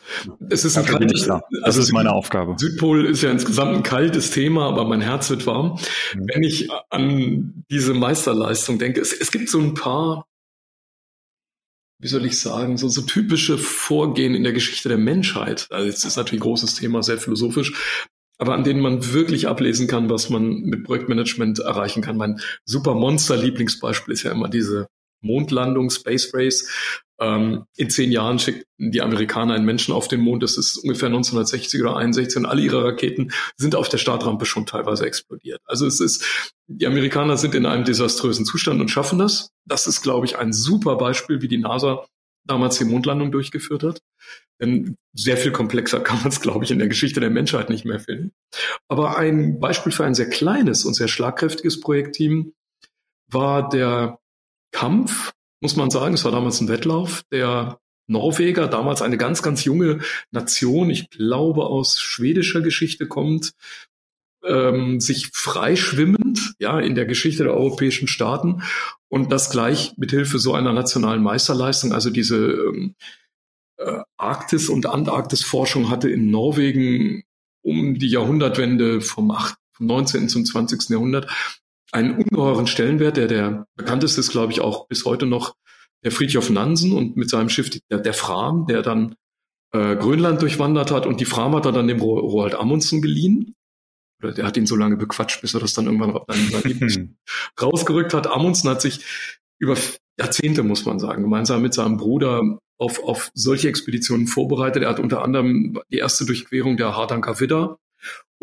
[0.48, 1.26] Es ist ein kaltes.
[1.26, 2.54] Das also ist meine Aufgabe.
[2.56, 5.78] Südpol ist ja insgesamt ein kaltes Thema, aber mein Herz wird warm,
[6.14, 6.26] mhm.
[6.32, 9.00] wenn ich an diese Meisterleistung denke.
[9.00, 10.26] Es, es gibt so ein paar
[12.00, 15.66] wie soll ich sagen, so, so typische Vorgehen in der Geschichte der Menschheit.
[15.70, 17.72] Also es ist natürlich ein großes Thema, sehr philosophisch,
[18.38, 22.16] aber an denen man wirklich ablesen kann, was man mit Projektmanagement erreichen kann.
[22.16, 24.88] Mein super Monster-Lieblingsbeispiel ist ja immer diese
[25.22, 26.68] Mondlandung, Space Race.
[27.20, 30.42] Ähm, in zehn Jahren schicken die Amerikaner einen Menschen auf den Mond.
[30.42, 34.66] Das ist ungefähr 1960 oder 61 und alle ihre Raketen sind auf der Startrampe schon
[34.66, 35.60] teilweise explodiert.
[35.64, 39.50] Also es ist, die Amerikaner sind in einem desaströsen Zustand und schaffen das.
[39.64, 42.04] Das ist, glaube ich, ein super Beispiel, wie die NASA
[42.46, 44.00] damals die Mondlandung durchgeführt hat.
[44.60, 47.84] Denn sehr viel komplexer kann man es, glaube ich, in der Geschichte der Menschheit nicht
[47.84, 48.32] mehr finden.
[48.88, 52.52] Aber ein Beispiel für ein sehr kleines und sehr schlagkräftiges Projektteam
[53.28, 54.18] war der
[54.72, 55.32] Kampf,
[55.64, 56.14] muss man sagen.
[56.14, 60.00] Es war damals ein Wettlauf der Norweger, damals eine ganz, ganz junge
[60.30, 63.54] Nation, ich glaube aus schwedischer Geschichte kommt,
[64.44, 68.62] ähm, sich freischwimmend, ja, in der Geschichte der europäischen Staaten
[69.08, 72.94] und das gleich mit Hilfe so einer nationalen Meisterleistung, also diese ähm,
[73.78, 77.24] äh, Arktis- und Antarktisforschung hatte in Norwegen
[77.62, 80.28] um die Jahrhundertwende vom, 8, vom 19.
[80.28, 80.90] zum 20.
[80.90, 81.26] Jahrhundert
[81.94, 85.54] einen ungeheuren Stellenwert, der der bekannteste ist, glaube ich, auch bis heute noch
[86.02, 89.14] der Friedhof Nansen und mit seinem Schiff der, der Fram, der dann
[89.72, 93.54] äh, Grönland durchwandert hat und die Fram hat er dann dem Roald Amundsen geliehen.
[94.22, 96.18] Oder der hat ihn so lange bequatscht, bis er das dann irgendwann
[97.62, 98.26] rausgerückt hat.
[98.26, 99.04] Amundsen hat sich
[99.58, 99.76] über
[100.18, 104.82] Jahrzehnte, muss man sagen, gemeinsam mit seinem Bruder auf, auf solche Expeditionen vorbereitet.
[104.82, 107.78] Er hat unter anderem die erste Durchquerung der Hardanker Widder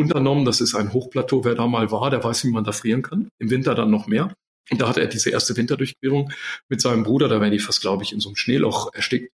[0.01, 0.45] unternommen.
[0.45, 1.45] Das ist ein Hochplateau.
[1.45, 3.29] Wer da mal war, der weiß, wie man da frieren kann.
[3.39, 4.33] Im Winter dann noch mehr.
[4.69, 6.31] Und da hatte er diese erste Winterdurchquerung
[6.69, 9.31] mit seinem Bruder, da wären die fast, glaube ich, in so einem Schneeloch erstickt,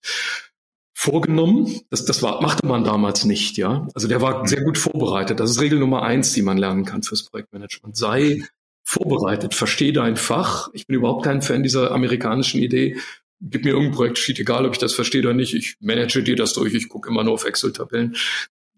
[0.94, 1.83] vorgenommen.
[1.90, 3.87] Das, das war, machte man damals nicht, ja.
[3.94, 5.38] Also der war sehr gut vorbereitet.
[5.38, 7.96] Das ist Regel Nummer eins, die man lernen kann fürs Projektmanagement.
[7.96, 8.42] Sei
[8.83, 10.70] vorbereitet, verstehe dein Fach.
[10.72, 12.96] Ich bin überhaupt kein Fan dieser amerikanischen Idee.
[13.40, 15.55] Gib mir irgendein Projekt, steht egal, ob ich das verstehe oder nicht.
[15.55, 16.72] Ich manage dir das durch.
[16.72, 18.16] Ich gucke immer nur auf Excel-Tabellen.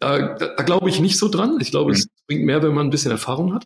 [0.00, 1.58] Da, da, da glaube ich nicht so dran.
[1.60, 1.96] Ich glaube, mhm.
[1.96, 3.64] es bringt mehr, wenn man ein bisschen Erfahrung hat.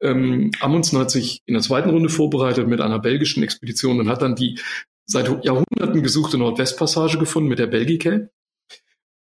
[0.00, 4.22] Ähm, Amundsen hat sich in der zweiten Runde vorbereitet mit einer belgischen Expedition und hat
[4.22, 4.58] dann die
[5.06, 8.28] seit Jahrhunderten gesuchte Nordwestpassage gefunden mit der Belgicae.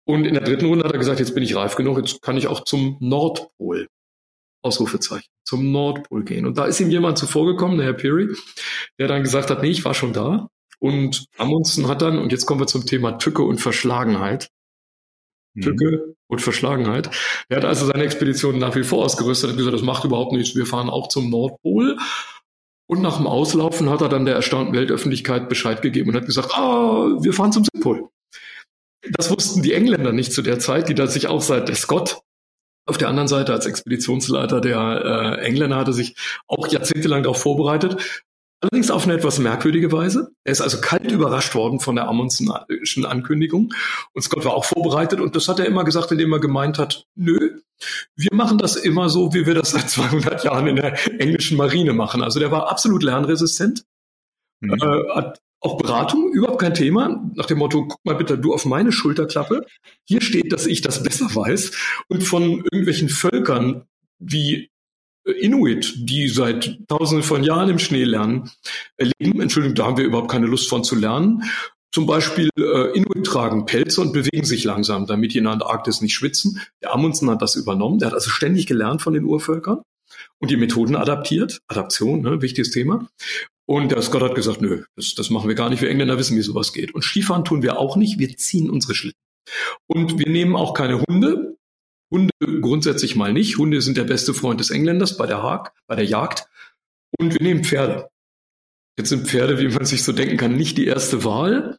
[0.04, 2.36] Und in der dritten Runde hat er gesagt, jetzt bin ich reif genug, jetzt kann
[2.36, 3.88] ich auch zum Nordpol,
[4.62, 6.46] Ausrufezeichen, zum Nordpol gehen.
[6.46, 8.28] Und da ist ihm jemand zuvor gekommen, der Herr Peary,
[8.98, 10.48] der dann gesagt hat, nee, ich war schon da.
[10.80, 14.48] Und Amundsen hat dann, und jetzt kommen wir zum Thema Tücke und Verschlagenheit,
[15.60, 16.14] Tücke mhm.
[16.28, 17.10] und Verschlagenheit.
[17.48, 20.56] Er hat also seine Expedition nach wie vor ausgerüstet, hat gesagt, das macht überhaupt nichts,
[20.56, 21.98] wir fahren auch zum Nordpol.
[22.86, 26.52] Und nach dem Auslaufen hat er dann der erstaunten Weltöffentlichkeit Bescheid gegeben und hat gesagt,
[26.54, 28.08] ah, wir fahren zum Südpol.
[29.12, 32.20] Das wussten die Engländer nicht zu der Zeit, die da sich auch seit der Scott
[32.86, 36.16] auf der anderen Seite als Expeditionsleiter der äh, Engländer hatte sich
[36.48, 38.24] auch jahrzehntelang darauf vorbereitet,
[38.62, 40.30] Allerdings auf eine etwas merkwürdige Weise.
[40.44, 43.74] Er ist also kalt überrascht worden von der Amundsenischen Ankündigung.
[44.12, 47.06] Und Scott war auch vorbereitet und das hat er immer gesagt, indem er gemeint hat,
[47.16, 47.58] nö,
[48.14, 51.92] wir machen das immer so, wie wir das seit 200 Jahren in der englischen Marine
[51.92, 52.22] machen.
[52.22, 53.84] Also der war absolut lernresistent,
[54.60, 54.74] mhm.
[54.74, 58.64] äh, hat auch Beratung, überhaupt kein Thema, nach dem Motto, guck mal bitte du auf
[58.64, 59.66] meine Schulterklappe.
[60.04, 61.72] Hier steht, dass ich das besser weiß.
[62.08, 63.86] Und von irgendwelchen Völkern
[64.20, 64.71] wie
[65.24, 68.50] Inuit, die seit tausenden von Jahren im Schnee lernen,
[68.96, 69.40] erleben.
[69.40, 71.44] Entschuldigung, da haben wir überhaupt keine Lust von zu lernen.
[71.94, 76.00] Zum Beispiel äh, Inuit tragen Pelze und bewegen sich langsam, damit die in der Antarktis
[76.00, 76.60] nicht schwitzen.
[76.82, 77.98] Der Amundsen hat das übernommen.
[77.98, 79.82] Der hat also ständig gelernt von den Urvölkern
[80.38, 81.60] und die Methoden adaptiert.
[81.68, 83.08] Adaption, ne, wichtiges Thema.
[83.66, 85.82] Und der Scott hat gesagt, nö, das, das machen wir gar nicht.
[85.82, 86.94] Wir Engländer wissen, wie sowas geht.
[86.94, 88.18] Und Skifahren tun wir auch nicht.
[88.18, 89.20] Wir ziehen unsere Schlitten.
[89.86, 91.56] Und wir nehmen auch keine Hunde.
[92.12, 93.58] Hunde grundsätzlich mal nicht.
[93.58, 96.46] Hunde sind der beste Freund des Engländers bei der, Hag, bei der Jagd.
[97.18, 98.08] Und wir nehmen Pferde.
[98.98, 101.78] Jetzt sind Pferde, wie man sich so denken kann, nicht die erste Wahl,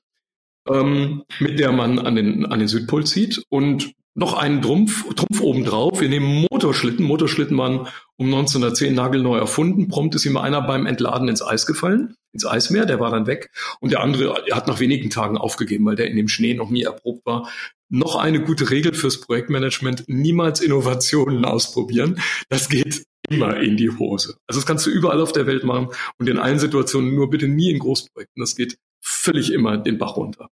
[0.67, 3.45] ähm, mit der man an den, an den Südpol zieht.
[3.49, 5.99] Und noch einen Trumpf, Trumpf obendrauf.
[5.99, 7.05] Wir nehmen Motorschlitten.
[7.05, 9.87] Motorschlitten waren um 1910 nagelneu erfunden.
[9.87, 12.15] Prompt ist ihm einer beim Entladen ins Eis gefallen.
[12.31, 13.51] ins Eismeer, der war dann weg.
[13.79, 16.83] Und der andere hat nach wenigen Tagen aufgegeben, weil der in dem Schnee noch nie
[16.83, 17.49] erprobt war.
[17.95, 22.19] Noch eine gute Regel fürs Projektmanagement, niemals Innovationen ausprobieren.
[22.49, 24.37] Das geht immer in die Hose.
[24.47, 27.47] Also das kannst du überall auf der Welt machen und in allen Situationen nur bitte
[27.47, 28.41] nie in Großprojekten.
[28.41, 30.49] Das geht völlig immer den Bach runter.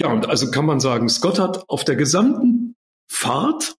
[0.00, 2.74] Ja, und also kann man sagen, Scott hat auf der gesamten
[3.06, 3.74] Fahrt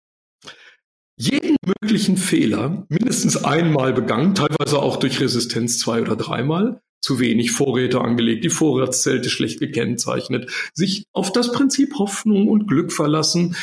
[1.17, 7.51] jeden möglichen Fehler mindestens einmal begangen, teilweise auch durch Resistenz zwei oder dreimal, zu wenig
[7.51, 13.55] Vorräte angelegt, die Vorratszelte schlecht gekennzeichnet, sich auf das Prinzip Hoffnung und Glück verlassen.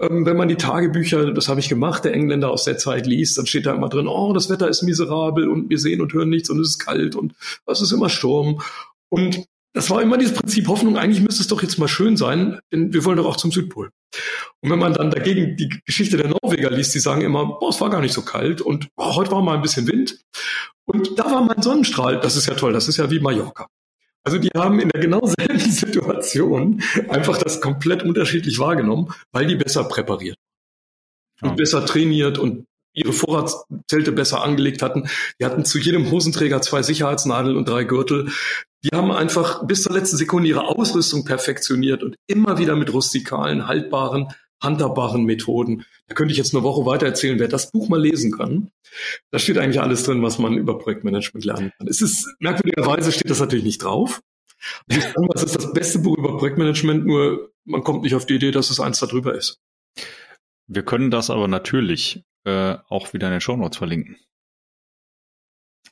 [0.00, 3.38] Ähm, wenn man die Tagebücher, das habe ich gemacht, der Engländer aus der Zeit liest,
[3.38, 6.28] dann steht da immer drin, oh, das Wetter ist miserabel und wir sehen und hören
[6.28, 7.34] nichts und es ist kalt und
[7.66, 8.60] es ist immer Sturm.
[9.08, 12.58] Und das war immer dieses Prinzip Hoffnung, eigentlich müsste es doch jetzt mal schön sein,
[12.72, 13.90] denn wir wollen doch auch zum Südpol.
[14.60, 17.80] Und wenn man dann dagegen die Geschichte der Norweger liest, die sagen immer, boah, es
[17.80, 20.18] war gar nicht so kalt und oh, heute war mal ein bisschen Wind.
[20.84, 23.68] Und da war mein Sonnenstrahl, das ist ja toll, das ist ja wie Mallorca.
[24.24, 29.56] Also die haben in der genau selben Situation einfach das komplett unterschiedlich wahrgenommen, weil die
[29.56, 30.36] besser präpariert
[31.40, 31.54] und ja.
[31.54, 35.08] besser trainiert und ihre Vorratszelte besser angelegt hatten.
[35.40, 38.30] Die hatten zu jedem Hosenträger zwei Sicherheitsnadeln und drei Gürtel.
[38.84, 43.66] Die haben einfach bis zur letzten Sekunde ihre Ausrüstung perfektioniert und immer wieder mit rustikalen,
[43.66, 44.28] haltbaren,
[44.62, 45.84] handhabbaren Methoden.
[46.12, 48.70] Da könnte ich jetzt eine Woche weiter erzählen, wer das Buch mal lesen kann.
[49.30, 51.88] Da steht eigentlich alles drin, was man über Projektmanagement lernen kann.
[51.88, 54.20] Es ist, merkwürdigerweise steht das natürlich nicht drauf.
[54.90, 58.50] Sagen, es ist das beste Buch über Projektmanagement, nur man kommt nicht auf die Idee,
[58.50, 59.58] dass es eins darüber ist.
[60.66, 64.18] Wir können das aber natürlich äh, auch wieder in den Show Notes verlinken.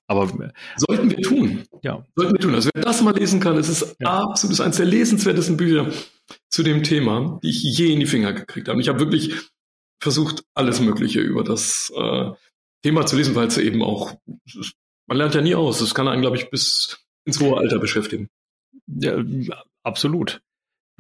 [0.07, 0.31] Aber
[0.77, 1.65] sollten wir tun.
[1.81, 2.05] Ja.
[2.15, 2.55] Sollten wir tun.
[2.55, 4.23] Also wer das mal lesen kann, es ist ja.
[4.25, 5.91] absolut eines der lesenswertesten Bücher
[6.51, 8.77] zu dem Thema, die ich je in die Finger gekriegt habe.
[8.77, 9.35] Und ich habe wirklich
[10.01, 12.31] versucht, alles Mögliche über das äh,
[12.83, 14.17] Thema zu lesen, weil es eben auch,
[15.07, 15.79] man lernt ja nie aus.
[15.79, 18.29] Das kann einen, glaube ich, bis ins hohe Alter beschäftigen.
[18.87, 19.23] Ja,
[19.83, 20.41] absolut.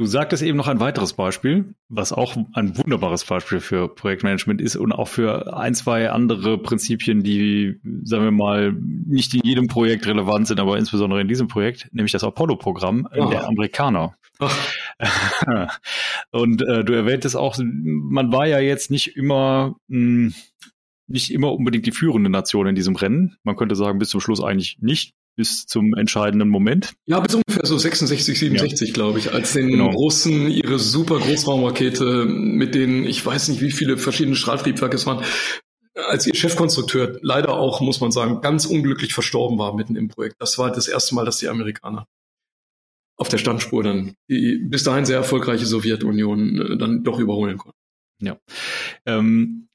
[0.00, 4.76] Du sagtest eben noch ein weiteres Beispiel, was auch ein wunderbares Beispiel für Projektmanagement ist
[4.76, 10.06] und auch für ein, zwei andere Prinzipien, die, sagen wir mal, nicht in jedem Projekt
[10.06, 13.28] relevant sind, aber insbesondere in diesem Projekt, nämlich das Apollo-Programm oh.
[13.28, 14.14] der Amerikaner.
[16.30, 20.34] Und äh, du erwähntest auch, man war ja jetzt nicht immer mh, hm,
[21.08, 23.36] nicht immer unbedingt die führende Nation in diesem Rennen.
[23.42, 26.92] Man könnte sagen, bis zum Schluss eigentlich nicht bis zum entscheidenden Moment.
[27.06, 28.92] Ja, bis ungefähr so 66, 67, ja.
[28.92, 29.88] glaube ich, als den genau.
[29.88, 35.24] Russen ihre super Großraumrakete mit denen, ich weiß nicht, wie viele verschiedene Strahltriebwerke es waren,
[35.94, 40.36] als ihr Chefkonstrukteur leider auch, muss man sagen, ganz unglücklich verstorben war mitten im Projekt.
[40.40, 42.06] Das war das erste Mal, dass die Amerikaner
[43.16, 47.78] auf der Standspur dann die bis dahin sehr erfolgreiche Sowjetunion äh, dann doch überholen konnten.
[48.20, 48.36] Ja.
[49.06, 49.68] Ähm,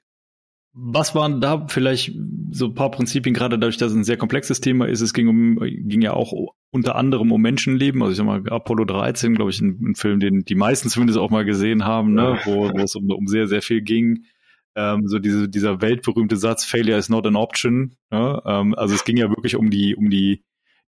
[0.73, 2.12] was waren da vielleicht
[2.51, 5.01] so ein paar Prinzipien, gerade dadurch, dass es ein sehr komplexes Thema ist?
[5.01, 6.34] Es ging um, ging ja auch
[6.71, 8.01] unter anderem um Menschenleben.
[8.01, 11.19] Also ich sag mal, Apollo 13, glaube ich, ein, ein, Film, den die meisten zumindest
[11.19, 12.39] auch mal gesehen haben, ne?
[12.45, 14.25] wo, wo es um, um sehr, sehr viel ging.
[14.75, 17.95] Ähm, so diese, dieser weltberühmte Satz, Failure is not an option.
[18.12, 18.41] Ne?
[18.45, 20.43] Ähm, also es ging ja wirklich um die, um die,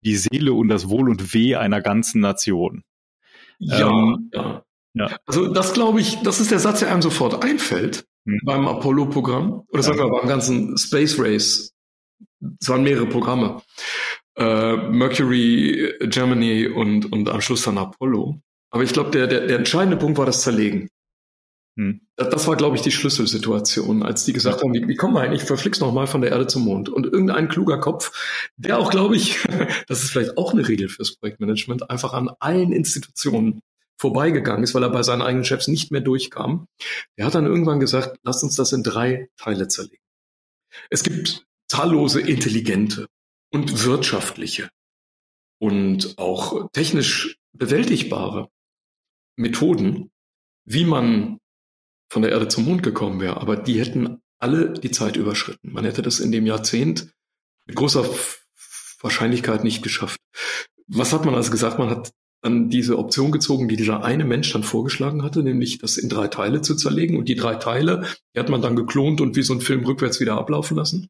[0.05, 2.85] die Seele und das Wohl und Weh einer ganzen Nation.
[3.59, 4.63] Ja, ähm, ja.
[4.95, 5.17] ja.
[5.27, 8.41] Also das glaube ich, das ist der Satz, der einem sofort einfällt mhm.
[8.45, 11.73] beim Apollo-Programm oder sogar beim ganzen Space Race.
[12.61, 13.63] Es waren mehrere Programme.
[14.37, 18.41] Äh, Mercury, Germany und, und am Schluss dann Apollo.
[18.71, 20.89] Aber ich glaube, der, der, der entscheidende Punkt war das Zerlegen.
[21.79, 22.01] Hm.
[22.17, 25.21] Das, das war, glaube ich, die Schlüsselsituation, als die gesagt haben, wie, wie kommen wir
[25.21, 26.89] eigentlich verflixt nochmal von der Erde zum Mond?
[26.89, 28.13] Und irgendein kluger Kopf,
[28.57, 29.39] der auch, glaube ich,
[29.89, 33.61] das ist vielleicht auch eine Regel fürs Projektmanagement, einfach an allen Institutionen
[34.03, 36.67] vorbeigegangen ist, weil er bei seinen eigenen Chefs nicht mehr durchkam.
[37.15, 40.03] Er hat dann irgendwann gesagt, lasst uns das in drei Teile zerlegen.
[40.91, 43.07] Es gibt zahllose intelligente
[43.53, 44.71] und wirtschaftliche
[45.61, 48.49] und auch technisch bewältigbare
[49.37, 50.11] Methoden,
[50.65, 51.39] wie man
[52.11, 53.41] von der Erde zum Mond gekommen wäre.
[53.41, 55.73] Aber die hätten alle die Zeit überschritten.
[55.73, 57.13] Man hätte das in dem Jahrzehnt
[57.67, 58.05] mit großer
[59.01, 60.19] Wahrscheinlichkeit nicht geschafft.
[60.89, 61.79] Was hat man also gesagt?
[61.79, 62.13] Man hat
[62.43, 66.27] dann diese Option gezogen, die dieser eine Mensch dann vorgeschlagen hatte, nämlich das in drei
[66.27, 67.17] Teile zu zerlegen.
[67.17, 70.21] Und die drei Teile, die hat man dann geklont und wie so ein Film rückwärts
[70.21, 71.09] wieder ablaufen lassen.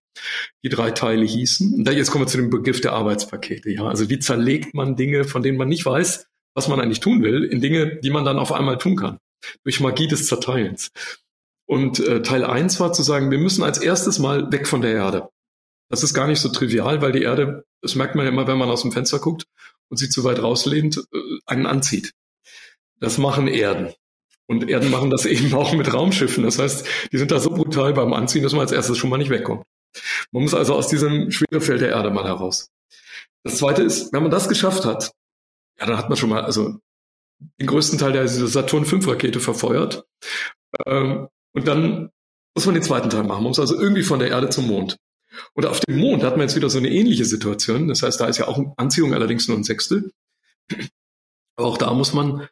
[0.62, 3.70] Die drei Teile hießen, und da jetzt kommen wir zu dem Begriff der Arbeitspakete.
[3.70, 7.22] Ja, also wie zerlegt man Dinge, von denen man nicht weiß, was man eigentlich tun
[7.22, 9.16] will, in Dinge, die man dann auf einmal tun kann.
[9.64, 10.90] Durch Magie des Zerteilens.
[11.66, 14.92] Und äh, Teil eins war zu sagen, wir müssen als erstes mal weg von der
[14.92, 15.30] Erde.
[15.88, 18.58] Das ist gar nicht so trivial, weil die Erde, das merkt man ja immer, wenn
[18.58, 19.46] man aus dem Fenster guckt,
[19.92, 22.14] und sich zu weit rauslehnt, äh, einen anzieht.
[22.98, 23.92] Das machen Erden.
[24.46, 26.44] Und Erden machen das eben auch mit Raumschiffen.
[26.44, 29.18] Das heißt, die sind da so brutal beim Anziehen, dass man als erstes schon mal
[29.18, 29.64] nicht wegkommt.
[30.30, 32.70] Man muss also aus diesem Schwerefeld der Erde mal heraus.
[33.44, 35.12] Das zweite ist, wenn man das geschafft hat,
[35.78, 36.78] ja, dann hat man schon mal, also
[37.60, 40.06] den größten Teil der Saturn V Rakete verfeuert.
[40.86, 42.10] Ähm, und dann
[42.54, 43.42] muss man den zweiten Teil machen.
[43.42, 44.96] Man muss also irgendwie von der Erde zum Mond.
[45.54, 47.88] Und auf dem Mond hat man jetzt wieder so eine ähnliche Situation.
[47.88, 50.12] Das heißt, da ist ja auch Anziehung allerdings nur ein Sechstel.
[51.56, 52.48] Aber auch da muss man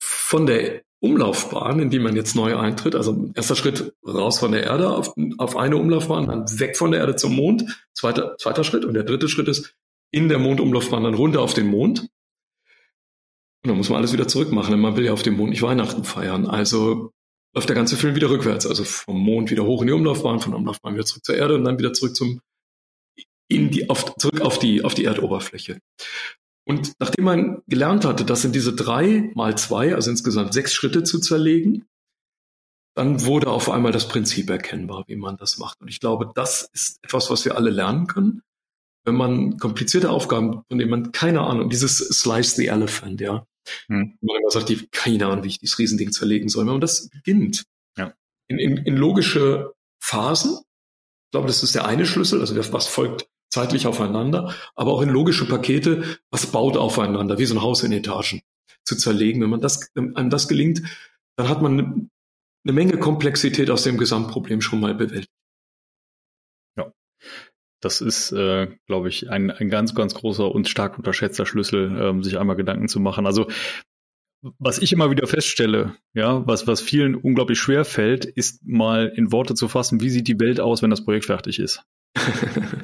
[0.00, 4.64] von der Umlaufbahn, in die man jetzt neu eintritt, also erster Schritt raus von der
[4.64, 8.84] Erde auf, auf eine Umlaufbahn, dann weg von der Erde zum Mond, zweiter, zweiter Schritt.
[8.84, 9.76] Und der dritte Schritt ist
[10.10, 12.00] in der Mondumlaufbahn dann runter auf den Mond.
[13.62, 15.62] Und dann muss man alles wieder zurückmachen, denn man will ja auf dem Mond nicht
[15.62, 16.46] Weihnachten feiern.
[16.46, 17.12] Also
[17.58, 20.52] läuft der ganze Film wieder rückwärts, also vom Mond wieder hoch in die Umlaufbahn, von
[20.52, 22.40] der Umlaufbahn wieder zurück zur Erde und dann wieder zurück zum
[23.48, 25.80] in die, auf, zurück auf die, auf die Erdoberfläche.
[26.64, 31.02] Und nachdem man gelernt hatte, das in diese drei mal zwei, also insgesamt sechs Schritte
[31.02, 31.86] zu zerlegen,
[32.94, 35.80] dann wurde auf einmal das Prinzip erkennbar, wie man das macht.
[35.80, 38.42] Und ich glaube, das ist etwas, was wir alle lernen können.
[39.04, 43.44] Wenn man komplizierte Aufgaben, von denen man keine Ahnung, dieses Slice the Elephant, ja,
[43.86, 44.18] hm.
[44.20, 46.64] Man immer sagt, die keine Ahnung, wie ich dieses Riesending zerlegen soll.
[46.64, 47.64] Man das beginnt,
[47.96, 48.12] ja.
[48.48, 53.28] in, in, in logische Phasen, ich glaube, das ist der eine Schlüssel, also was folgt
[53.50, 57.92] zeitlich aufeinander, aber auch in logische Pakete, was baut aufeinander, wie so ein Haus in
[57.92, 58.42] Etagen
[58.84, 59.40] zu zerlegen.
[59.42, 60.82] Wenn man das, wenn einem das gelingt,
[61.36, 62.10] dann hat man
[62.64, 65.30] eine Menge Komplexität aus dem Gesamtproblem schon mal bewältigt.
[67.80, 72.22] Das ist, äh, glaube ich, ein, ein ganz, ganz großer und stark unterschätzter Schlüssel, ähm,
[72.22, 73.26] sich einmal Gedanken zu machen.
[73.26, 73.46] Also
[74.58, 79.32] was ich immer wieder feststelle, ja, was, was vielen unglaublich schwer fällt, ist mal in
[79.32, 81.82] Worte zu fassen, wie sieht die Welt aus, wenn das Projekt fertig ist.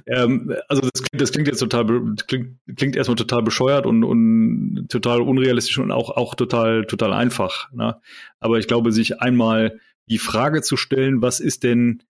[0.06, 1.86] ähm, also das klingt, das klingt jetzt total,
[2.26, 7.70] klingt, klingt erstmal total bescheuert und, und total unrealistisch und auch, auch total, total einfach.
[7.72, 8.00] Ne?
[8.40, 12.02] Aber ich glaube, sich einmal die Frage zu stellen, was ist denn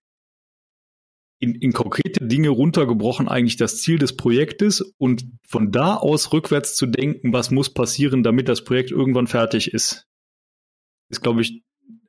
[1.39, 6.75] in, in konkrete Dinge runtergebrochen eigentlich das Ziel des Projektes und von da aus rückwärts
[6.75, 10.07] zu denken, was muss passieren, damit das Projekt irgendwann fertig ist,
[11.09, 11.61] ist, glaube ich,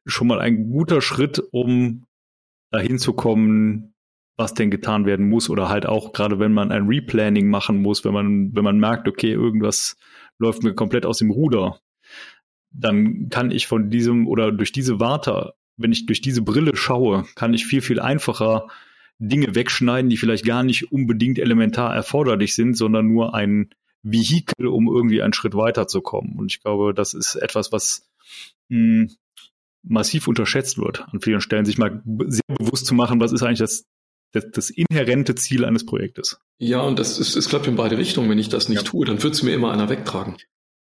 [0.07, 2.07] schon mal ein guter Schritt, um
[2.71, 3.95] dahin zu kommen,
[4.37, 8.05] was denn getan werden muss oder halt auch gerade wenn man ein Replanning machen muss,
[8.05, 9.97] wenn man wenn man merkt, okay, irgendwas
[10.39, 11.81] läuft mir komplett aus dem Ruder,
[12.71, 17.25] dann kann ich von diesem oder durch diese Warte, wenn ich durch diese Brille schaue,
[17.35, 18.69] kann ich viel viel einfacher
[19.19, 23.71] Dinge wegschneiden, die vielleicht gar nicht unbedingt elementar erforderlich sind, sondern nur ein
[24.03, 26.37] Vehikel, um irgendwie einen Schritt weiterzukommen.
[26.39, 28.09] Und ich glaube, das ist etwas, was
[28.69, 29.11] mh, hm,
[29.83, 33.61] massiv unterschätzt wird an vielen Stellen, sich mal sehr bewusst zu machen, was ist eigentlich
[33.61, 33.85] das,
[34.33, 36.39] das, das inhärente Ziel eines Projektes.
[36.59, 38.29] Ja, und das ist, es klappt in beide Richtungen.
[38.29, 38.85] Wenn ich das nicht ja.
[38.85, 40.37] tue, dann wird es mir immer einer wegtragen.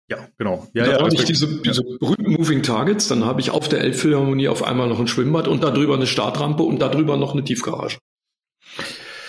[0.10, 0.68] Ja, genau.
[0.74, 3.82] Ja, dann ja, habe ich diese, diese berühmten Moving Targets, dann habe ich auf der
[3.82, 7.98] Elbphilharmonie auf einmal noch ein Schwimmbad und darüber eine Startrampe und darüber noch eine Tiefgarage.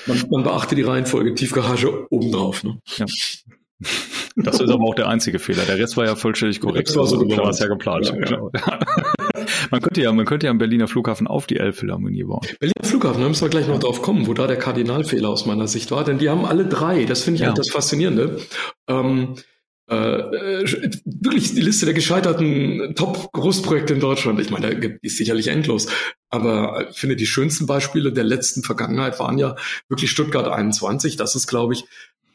[0.09, 2.64] Man, man beachte die Reihenfolge, Tiefgarage obendrauf.
[2.64, 2.81] Ne?
[2.97, 3.07] Ja.
[4.37, 5.64] Das ist aber auch der einzige Fehler.
[5.64, 6.88] Der Rest war ja vollständig korrekt.
[6.88, 7.42] Das war so geplant.
[7.42, 8.07] war es ja geplant.
[8.07, 8.51] Ja, genau.
[9.71, 12.40] man könnte ja, man könnte ja am Berliner Flughafen auf die Elbphilharmonie bauen.
[12.59, 15.68] Berliner Flughafen, da müssen wir gleich noch drauf kommen, wo da der Kardinalfehler aus meiner
[15.68, 17.05] Sicht war, denn die haben alle drei.
[17.05, 17.49] Das finde ich ja.
[17.49, 18.38] halt das Faszinierende.
[18.88, 19.35] Ähm,
[19.88, 24.40] äh, äh, wirklich die Liste der gescheiterten Top-Großprojekte in Deutschland.
[24.40, 25.88] Ich meine, da ist sicherlich endlos.
[26.29, 29.57] Aber ich finde, die schönsten Beispiele der letzten Vergangenheit waren ja
[29.88, 31.16] wirklich Stuttgart 21.
[31.16, 31.85] Das ist, glaube ich,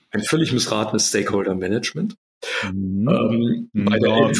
[0.09, 2.15] ein völlig missratenes Stakeholder-Management.
[2.73, 3.07] Mhm.
[3.07, 4.31] Ähm, bei der ja.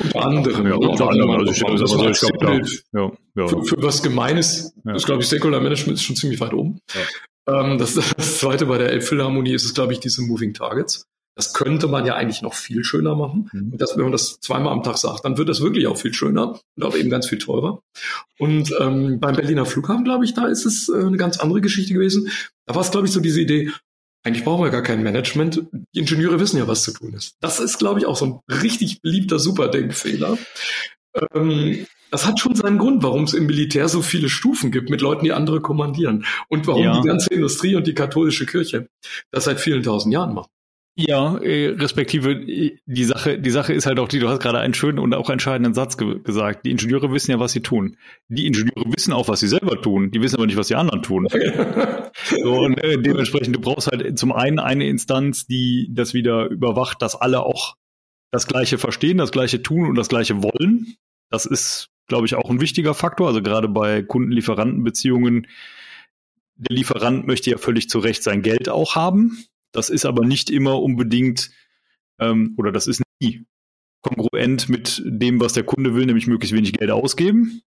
[0.00, 0.66] Unter anderem.
[0.68, 1.30] Ja, unter anderem.
[1.30, 3.48] Also ich, also, also ich glaube, ja, ja.
[3.48, 4.92] Für, für, was Gemeines, ja.
[4.92, 6.80] das glaube ich, Stakeholder-Management ist schon ziemlich weit oben.
[7.48, 7.62] Ja.
[7.62, 11.08] Ähm, das, das zweite bei der Elbphilharmonie ist es, glaube ich, diese Moving Targets.
[11.38, 13.48] Das könnte man ja eigentlich noch viel schöner machen.
[13.52, 13.70] Mhm.
[13.70, 16.12] Und das, wenn man das zweimal am Tag sagt, dann wird das wirklich auch viel
[16.12, 17.80] schöner und auch eben ganz viel teurer.
[18.40, 21.94] Und ähm, beim Berliner Flughafen, glaube ich, da ist es äh, eine ganz andere Geschichte
[21.94, 22.28] gewesen.
[22.66, 23.70] Da war es, glaube ich, so diese Idee,
[24.24, 25.62] eigentlich brauchen wir gar kein Management.
[25.94, 27.36] Die Ingenieure wissen ja, was zu tun ist.
[27.40, 30.38] Das ist, glaube ich, auch so ein richtig beliebter Superdenkfehler.
[31.32, 35.02] Ähm, das hat schon seinen Grund, warum es im Militär so viele Stufen gibt mit
[35.02, 36.24] Leuten, die andere kommandieren.
[36.48, 37.00] Und warum ja.
[37.00, 38.88] die ganze Industrie und die katholische Kirche
[39.30, 40.50] das seit vielen tausend Jahren machen.
[41.00, 44.74] Ja, äh, respektive die Sache, die Sache ist halt auch die, du hast gerade einen
[44.74, 46.66] schönen und auch entscheidenden Satz ge gesagt.
[46.66, 47.96] Die Ingenieure wissen ja, was sie tun.
[48.26, 50.10] Die Ingenieure wissen auch, was sie selber tun.
[50.10, 51.28] Die wissen aber nicht, was die anderen tun.
[52.42, 57.00] so, und äh, dementsprechend, du brauchst halt zum einen eine Instanz, die das wieder überwacht,
[57.00, 57.76] dass alle auch
[58.32, 60.96] das Gleiche verstehen, das Gleiche tun und das Gleiche wollen.
[61.30, 63.28] Das ist, glaube ich, auch ein wichtiger Faktor.
[63.28, 65.46] Also gerade bei Kunden-Lieferanten-Beziehungen,
[66.56, 69.44] der Lieferant möchte ja völlig zu Recht sein Geld auch haben.
[69.72, 71.50] Das ist aber nicht immer unbedingt,
[72.20, 73.44] ähm, oder das ist nie
[74.02, 77.62] kongruent mit dem, was der Kunde will, nämlich möglichst wenig Geld ausgeben.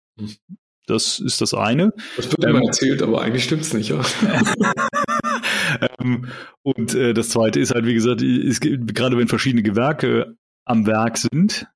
[0.86, 1.94] Das ist das eine.
[2.16, 3.90] Das wird immer ähm, erzählt, aber eigentlich stimmt es nicht.
[3.90, 4.02] Ja.
[6.00, 6.28] ähm,
[6.64, 11.18] und äh, das Zweite ist halt, wie gesagt, es, gerade wenn verschiedene Gewerke am Werk
[11.18, 11.68] sind,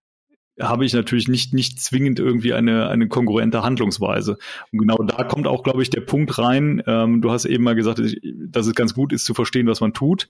[0.62, 4.38] habe ich natürlich nicht, nicht zwingend irgendwie eine, eine kongruente Handlungsweise.
[4.72, 6.82] Und genau da kommt auch, glaube ich, der Punkt rein.
[6.86, 9.94] Ähm, du hast eben mal gesagt, dass es ganz gut ist zu verstehen, was man
[9.94, 10.30] tut.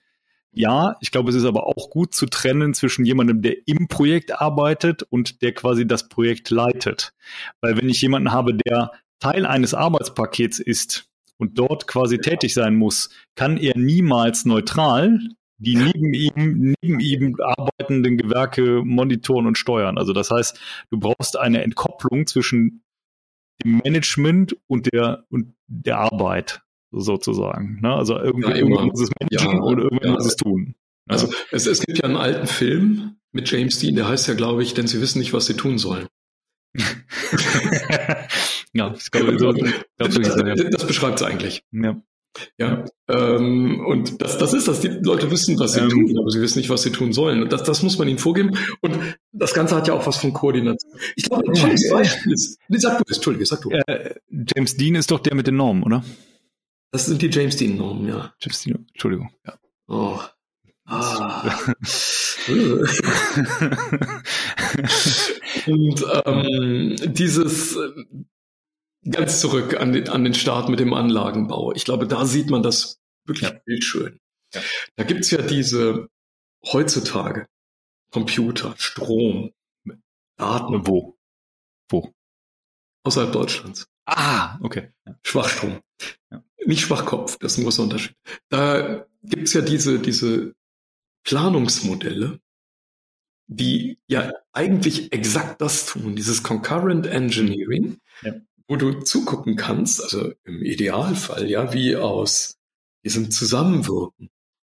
[0.53, 4.41] Ja, ich glaube, es ist aber auch gut zu trennen zwischen jemandem, der im Projekt
[4.41, 7.13] arbeitet und der quasi das Projekt leitet.
[7.61, 12.75] Weil wenn ich jemanden habe, der Teil eines Arbeitspakets ist und dort quasi tätig sein
[12.75, 15.19] muss, kann er niemals neutral
[15.61, 19.97] die neben ihm, neben ihm arbeitenden Gewerke monitoren und steuern.
[19.99, 20.59] Also das heißt,
[20.89, 22.83] du brauchst eine Entkopplung zwischen
[23.63, 27.79] dem Management und der, und der Arbeit sozusagen.
[27.81, 27.93] Ne?
[27.93, 30.13] Also irgendwie, ja, irgendwann muss es managen ja, und irgendwann ja.
[30.15, 30.73] muss es tun.
[31.07, 34.63] Also es, es gibt ja einen alten Film mit James Dean, der heißt ja, glaube
[34.63, 36.07] ich, denn sie wissen nicht, was sie tun sollen.
[38.73, 41.63] ja, ich glaube, so, glaub, das, das, das beschreibt es eigentlich.
[41.71, 42.01] Ja.
[42.57, 44.79] Ja, ähm, und das, das ist das.
[44.79, 47.43] Die Leute wissen, was sie ähm, tun, aber sie wissen nicht, was sie tun sollen.
[47.43, 48.57] Und das, das muss man ihnen vorgeben.
[48.81, 48.97] Und
[49.31, 50.93] das Ganze hat ja auch was von Koordination.
[51.15, 53.71] Ich glaube, ein schönes Beispiel ist, nee, sag du, Entschuldige, sag du.
[53.71, 54.15] Äh,
[54.55, 56.03] James Dean ist doch der mit den Normen, oder?
[56.91, 58.33] Das sind die James Dean-Normen, ja.
[58.39, 59.29] James Dean, Entschuldigung.
[59.45, 59.53] Ja.
[59.87, 60.19] Oh.
[60.85, 61.57] Ah.
[65.67, 67.77] und ähm, dieses
[69.09, 71.73] ganz zurück an den, an den Start mit dem Anlagenbau.
[71.73, 73.59] Ich glaube, da sieht man das wirklich ja.
[73.65, 74.19] bildschön.
[74.53, 74.61] Ja.
[74.95, 76.09] Da gibt's ja diese
[76.65, 77.47] heutzutage
[78.11, 79.51] Computer, Strom,
[80.37, 80.87] Daten.
[80.87, 81.17] Wo?
[81.89, 82.13] Wo?
[83.03, 83.87] Außerhalb Deutschlands.
[84.05, 84.91] Ah, okay.
[85.05, 85.17] Ja.
[85.23, 85.79] Schwachstrom.
[86.29, 86.43] Ja.
[86.65, 88.15] Nicht Schwachkopf, das ist ein großer Unterschied.
[88.49, 90.53] Da gibt's ja diese, diese
[91.23, 92.39] Planungsmodelle,
[93.47, 98.33] die ja eigentlich exakt das tun, dieses Concurrent Engineering, ja.
[98.71, 102.57] Wo du zugucken kannst, also im Idealfall, ja, wie aus
[103.03, 104.29] diesem Zusammenwirken,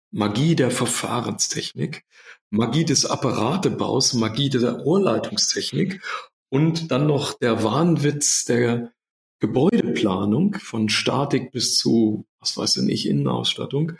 [0.09, 2.05] Magie der Verfahrenstechnik,
[2.49, 6.01] Magie des Apparatebaus, Magie der Rohrleitungstechnik
[6.47, 8.93] und dann noch der Wahnwitz der
[9.41, 13.97] Gebäudeplanung von Statik bis zu, was weiß ich nicht, Innenausstattung,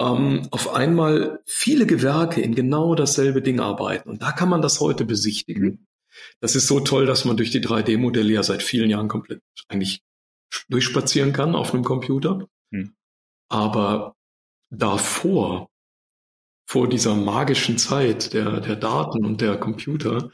[0.00, 4.10] ähm, auf einmal viele Gewerke in genau dasselbe Ding arbeiten.
[4.10, 5.86] Und da kann man das heute besichtigen.
[6.40, 10.02] Das ist so toll, dass man durch die 3D-Modelle ja seit vielen Jahren komplett eigentlich
[10.68, 12.46] durchspazieren kann auf einem Computer.
[12.70, 12.94] Mhm.
[13.48, 14.16] Aber
[14.70, 15.68] davor,
[16.66, 20.30] vor dieser magischen Zeit der, der Daten und der Computer,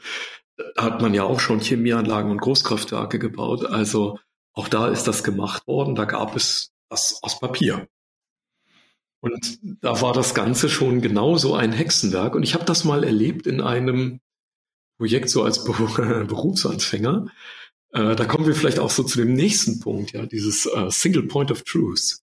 [0.77, 3.65] hat man ja auch schon Chemieanlagen und Großkraftwerke gebaut.
[3.65, 4.19] Also
[4.53, 5.95] auch da ist das gemacht worden.
[5.95, 7.87] Da gab es das aus Papier.
[9.19, 12.35] Und da war das Ganze schon genauso ein Hexenwerk.
[12.35, 14.19] Und ich habe das mal erlebt in einem
[14.97, 17.27] Projekt so als Berufsanfänger.
[17.91, 21.23] Äh, da kommen wir vielleicht auch so zu dem nächsten Punkt, ja, dieses äh, Single
[21.23, 22.19] Point of Truth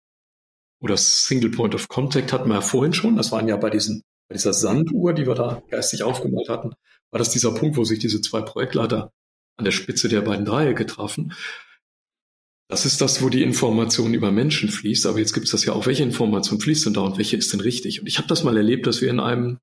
[0.80, 3.16] oder Single Point of Contact hatten wir ja vorhin schon.
[3.16, 6.72] Das waren ja bei diesen bei dieser Sanduhr, die wir da geistig aufgemalt hatten,
[7.10, 9.12] war das dieser Punkt, wo sich diese zwei Projektleiter
[9.56, 11.34] an der Spitze der beiden Dreiecke trafen.
[12.68, 15.06] Das ist das, wo die Information über Menschen fließt.
[15.06, 15.86] Aber jetzt gibt es das ja auch.
[15.86, 18.00] Welche Information fließt denn da und welche ist denn richtig?
[18.00, 19.58] Und ich habe das mal erlebt, dass wir in einem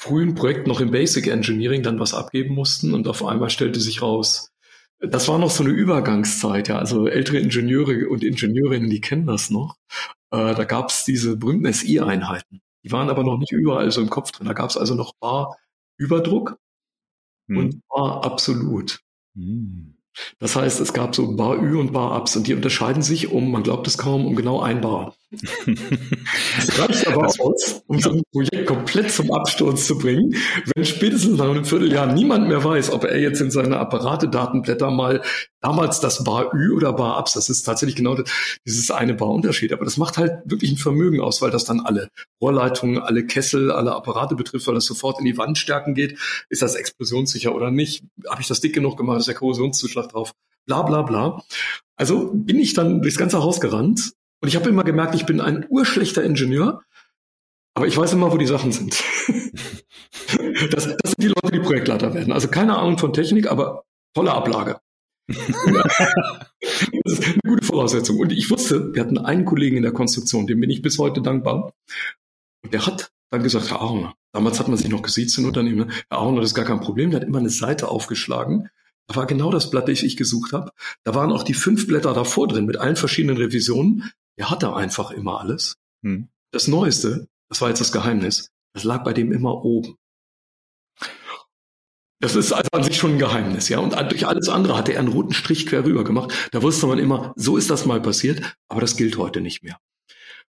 [0.00, 4.00] frühen Projekt noch im Basic Engineering dann was abgeben mussten und auf einmal stellte sich
[4.00, 4.50] raus,
[4.98, 6.78] das war noch so eine Übergangszeit, ja.
[6.78, 9.76] Also ältere Ingenieure und Ingenieurinnen, die kennen das noch.
[10.30, 12.62] Äh, da gab es diese berühmten SI-Einheiten.
[12.82, 14.46] Die waren aber noch nicht überall so im Kopf drin.
[14.46, 15.58] Da gab es also noch Bar
[15.98, 16.56] Überdruck
[17.48, 17.56] hm.
[17.58, 19.00] und Bar Absolut.
[19.34, 19.98] Hm.
[20.38, 23.50] Das heißt, es gab so Bar Ü und Bar Ups und die unterscheiden sich um,
[23.50, 25.14] man glaubt es kaum, um genau ein Bar.
[26.56, 30.34] Das reicht aber aus, um so ein Projekt komplett zum Absturz zu bringen,
[30.74, 35.22] wenn spätestens nach einem Vierteljahr niemand mehr weiß, ob er jetzt in seine Apparate-Datenblätter mal
[35.60, 38.30] damals das Bar Ü oder Bar Ups, das ist tatsächlich genau das,
[38.66, 39.72] dieses eine Bar Unterschied.
[39.72, 42.08] Aber das macht halt wirklich ein Vermögen aus, weil das dann alle
[42.42, 46.18] Rohrleitungen, alle Kessel, alle Apparate betrifft, weil das sofort in die Wandstärken geht.
[46.48, 48.02] Ist das explosionssicher oder nicht?
[48.28, 49.20] Habe ich das dick genug gemacht?
[49.20, 50.32] Ist der Korrosionszuschlag drauf?
[50.66, 51.42] Bla bla bla.
[51.96, 55.40] Also bin ich dann durchs ganze Haus gerannt und ich habe immer gemerkt, ich bin
[55.40, 56.82] ein urschlechter Ingenieur,
[57.74, 59.02] aber ich weiß immer, wo die Sachen sind.
[60.70, 62.32] das, das sind die Leute, die Projektleiter werden.
[62.32, 63.84] Also keine Ahnung von Technik, aber
[64.14, 64.80] tolle Ablage.
[65.28, 65.38] das
[67.04, 68.18] ist eine gute Voraussetzung.
[68.18, 71.22] Und ich wusste, wir hatten einen Kollegen in der Konstruktion, dem bin ich bis heute
[71.22, 71.72] dankbar.
[72.62, 75.90] Und der hat dann gesagt, Herr Aroner, damals hat man sich noch gesiezt in Unternehmen,
[76.10, 78.68] Herr Aroner, das ist gar kein Problem, der hat immer eine Seite aufgeschlagen.
[79.06, 80.70] Da war genau das Blatt, das ich gesucht habe.
[81.04, 84.10] Da waren auch die fünf Blätter davor drin mit allen verschiedenen Revisionen.
[84.40, 85.76] Der hatte einfach immer alles.
[86.02, 86.28] Hm.
[86.50, 89.96] Das Neueste, das war jetzt das Geheimnis, das lag bei dem immer oben.
[92.22, 93.80] Das ist also an sich schon ein Geheimnis, ja.
[93.80, 96.32] Und durch alles andere hatte er einen roten Strich quer rüber gemacht.
[96.52, 99.76] Da wusste man immer, so ist das mal passiert, aber das gilt heute nicht mehr.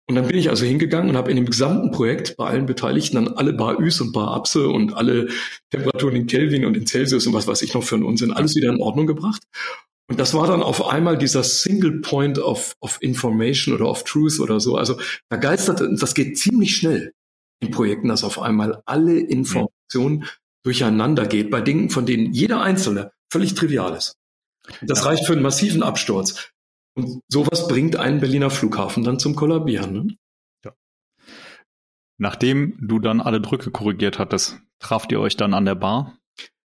[0.09, 3.17] Und dann bin ich also hingegangen und habe in dem gesamten Projekt bei allen Beteiligten
[3.17, 5.27] dann alle Bar Üs und Bar Abse und alle
[5.71, 8.55] Temperaturen in Kelvin und in Celsius und was weiß ich noch für einen Unsinn, alles
[8.55, 9.43] wieder in Ordnung gebracht.
[10.13, 14.41] Und das war dann auf einmal dieser Single Point of, of Information oder of Truth
[14.41, 14.77] oder so.
[14.77, 15.01] Also
[15.31, 17.15] da geistert, das geht ziemlich schnell
[17.61, 20.25] in Projekten, dass auf einmal alle Informationen mhm.
[20.65, 24.19] durcheinander geht bei Dingen, von denen jeder Einzelne völlig trivial ist.
[24.83, 25.07] Das ja.
[25.07, 26.51] reicht für einen massiven Absturz.
[26.95, 29.93] Und sowas bringt einen Berliner Flughafen dann zum Kollabieren.
[29.95, 30.17] Ne?
[30.63, 30.73] Ja.
[32.19, 36.19] Nachdem du dann alle Drücke korrigiert hattest, traft ihr euch dann an der Bar?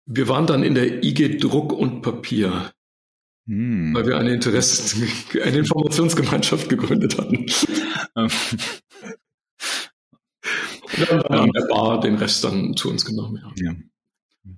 [0.08, 2.72] Wir waren dann in der IG Druck und Papier,
[3.48, 3.94] hm.
[3.94, 5.08] weil wir eine Interesse,
[5.42, 7.38] eine Informationsgemeinschaft gegründet hatten.
[10.98, 13.42] und dann, an der Bar den Rest dann zu uns genommen.
[13.56, 13.72] Ja.
[13.72, 13.76] ja.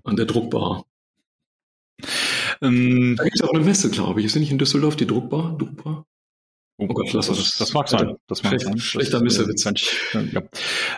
[0.03, 0.85] An der Druckbar.
[2.61, 4.25] Ähm, da gibt es auch eine Messe, glaube ich.
[4.25, 5.57] Ist nicht in Düsseldorf die Druckbar?
[5.57, 6.05] Druckbar?
[6.77, 7.37] Oh, oh Gott, lass das.
[7.37, 8.15] Das, das mag sein.
[8.27, 8.79] Das mag Schlecht, sein.
[8.79, 9.63] Schlechter Messewitz.
[10.13, 10.43] Ja.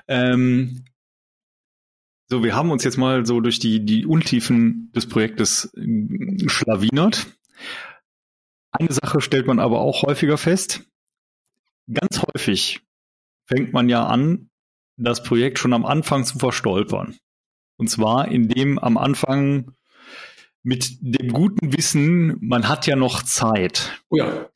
[0.08, 0.86] Ähm,
[2.30, 7.28] so, wir haben uns jetzt mal so durch die, die Untiefen des Projektes äh, schlawinert.
[8.72, 10.86] Eine Sache stellt man aber auch häufiger fest.
[11.91, 12.82] Ganz häufig
[13.45, 14.49] fängt man ja an,
[14.97, 17.18] das Projekt schon am Anfang zu verstolpern.
[17.78, 19.76] Und zwar, indem am Anfang
[20.64, 24.03] mit dem guten Wissen, man hat ja noch Zeit.
[24.09, 24.49] Oh ja.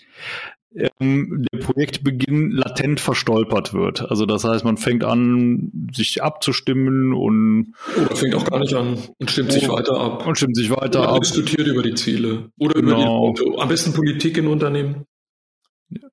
[0.75, 4.09] Ähm, der Projektbeginn latent verstolpert wird.
[4.09, 8.97] Also das heißt, man fängt an, sich abzustimmen und oder fängt auch gar nicht an
[9.17, 10.27] und stimmt sich weiter ab.
[10.27, 11.21] Und stimmt sich weiter oder ab.
[11.21, 13.29] diskutiert über die Ziele oder genau.
[13.29, 15.05] über die, am besten Politik in Unternehmen.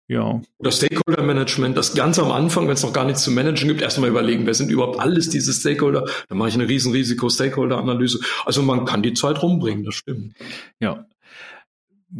[0.06, 0.42] Ja.
[0.58, 3.82] Oder Stakeholder Management, das ganz am Anfang, wenn es noch gar nichts zu managen gibt,
[3.82, 6.04] erstmal überlegen, wer sind überhaupt alles diese Stakeholder?
[6.28, 8.20] Dann mache ich eine riesen Risiko-Stakeholder-Analyse.
[8.44, 10.34] Also man kann die Zeit rumbringen, das stimmt.
[10.78, 11.06] Ja.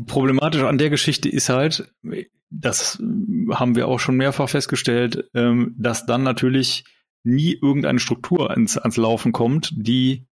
[0.07, 1.93] Problematisch an der Geschichte ist halt,
[2.51, 2.99] das
[3.51, 6.85] haben wir auch schon mehrfach festgestellt, ähm, dass dann natürlich
[7.25, 10.27] nie irgendeine Struktur ans, ans Laufen kommt, die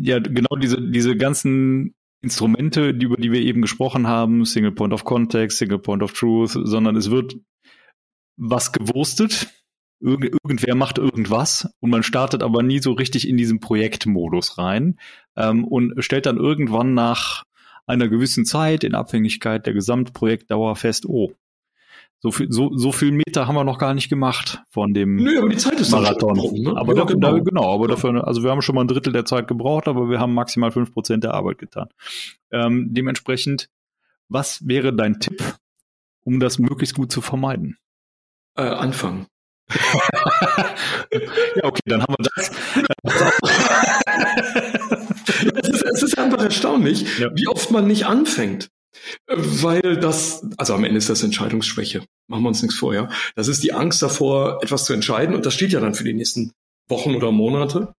[0.00, 4.92] ja genau diese, diese ganzen Instrumente, die, über die wir eben gesprochen haben, Single Point
[4.92, 7.36] of Context, Single Point of Truth, sondern es wird
[8.36, 9.48] was gewurstet.
[10.00, 14.98] Irg irgendwer macht irgendwas und man startet aber nie so richtig in diesen Projektmodus rein
[15.36, 17.44] ähm, und stellt dann irgendwann nach
[17.88, 21.32] einer gewissen Zeit in Abhängigkeit der Gesamtprojektdauer fest, oh,
[22.20, 25.38] so viel, so, so viel Meter haben wir noch gar nicht gemacht von dem Nö,
[25.38, 26.36] aber die Zeit ist Marathon.
[26.36, 26.76] Ne?
[26.76, 27.32] Aber ja, da, genau.
[27.32, 30.10] Da, genau, aber dafür, also wir haben schon mal ein Drittel der Zeit gebraucht, aber
[30.10, 31.88] wir haben maximal fünf Prozent der Arbeit getan.
[32.50, 33.70] Ähm, dementsprechend,
[34.28, 35.40] was wäre dein Tipp,
[36.24, 37.78] um das möglichst gut zu vermeiden?
[38.56, 39.26] Äh, anfangen.
[39.70, 42.50] ja, okay, dann haben wir das.
[45.62, 47.30] es, ist, es ist einfach erstaunlich, ja.
[47.34, 48.68] wie oft man nicht anfängt.
[49.26, 52.04] Weil das, also am Ende ist das Entscheidungsschwäche.
[52.26, 53.08] Machen wir uns nichts vor, ja.
[53.36, 56.14] Das ist die Angst davor, etwas zu entscheiden und das steht ja dann für die
[56.14, 56.52] nächsten
[56.88, 57.92] Wochen oder Monate.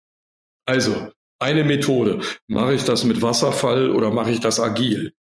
[0.66, 2.20] Also, eine Methode.
[2.46, 5.12] Mache ich das mit Wasserfall oder mache ich das agil?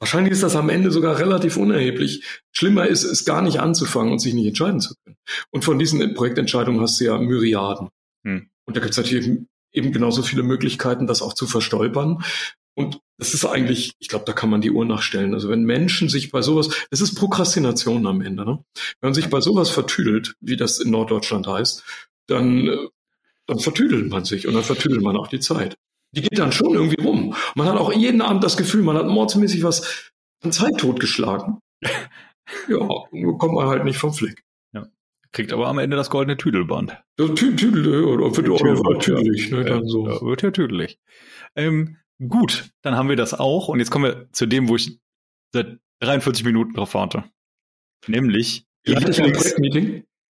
[0.00, 2.24] Wahrscheinlich ist das am Ende sogar relativ unerheblich.
[2.52, 5.16] Schlimmer ist es gar nicht anzufangen und sich nicht entscheiden zu können.
[5.50, 7.88] Und von diesen Projektentscheidungen hast du ja Myriaden.
[8.24, 8.48] Hm.
[8.64, 9.40] Und da gibt es natürlich
[9.72, 12.24] eben genauso viele Möglichkeiten, das auch zu verstolpern.
[12.74, 15.34] Und das ist eigentlich, ich glaube, da kann man die Uhr nachstellen.
[15.34, 18.64] Also wenn Menschen sich bei sowas, das ist Prokrastination am Ende, ne?
[19.00, 21.82] Wenn man sich bei sowas vertüdelt, wie das in Norddeutschland heißt,
[22.28, 22.88] dann, äh,
[23.46, 25.76] dann vertüdelt man sich und dann vertüdelt man auch die Zeit.
[26.12, 27.34] Die geht dann schon irgendwie rum.
[27.56, 30.12] Man hat auch jeden Abend das Gefühl, man hat mordsmäßig was
[30.42, 31.58] an Zeit totgeschlagen.
[31.82, 34.44] ja, nur kommt man halt nicht vom Fleck.
[35.28, 35.32] Ja.
[35.32, 36.96] Kriegt aber am Ende das goldene Tüdelband.
[37.16, 39.64] Das Tü Tüdel, oder wird auch tüdelig, ne?
[39.64, 40.08] Dann so.
[40.08, 40.98] Ja, wird ja tüdelig.
[41.54, 43.68] Ähm, Gut, dann haben wir das auch.
[43.68, 44.98] Und jetzt kommen wir zu dem, wo ich
[45.52, 47.24] seit 43 Minuten drauf warte.
[48.06, 49.54] Nämlich die, Lieblings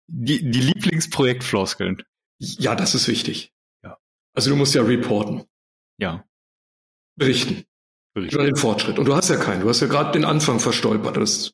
[0.08, 2.04] die, die Lieblingsprojektfloskeln.
[2.40, 3.54] Ja, das ist wichtig.
[3.84, 3.98] Ja.
[4.34, 5.44] Also du musst ja reporten.
[5.98, 6.26] Ja.
[7.16, 7.66] Berichten.
[8.14, 8.36] Berichten.
[8.36, 9.00] Über den Fortschritt.
[9.00, 9.62] Und du hast ja keinen.
[9.62, 11.16] Du hast ja gerade den Anfang verstolpert.
[11.18, 11.54] Das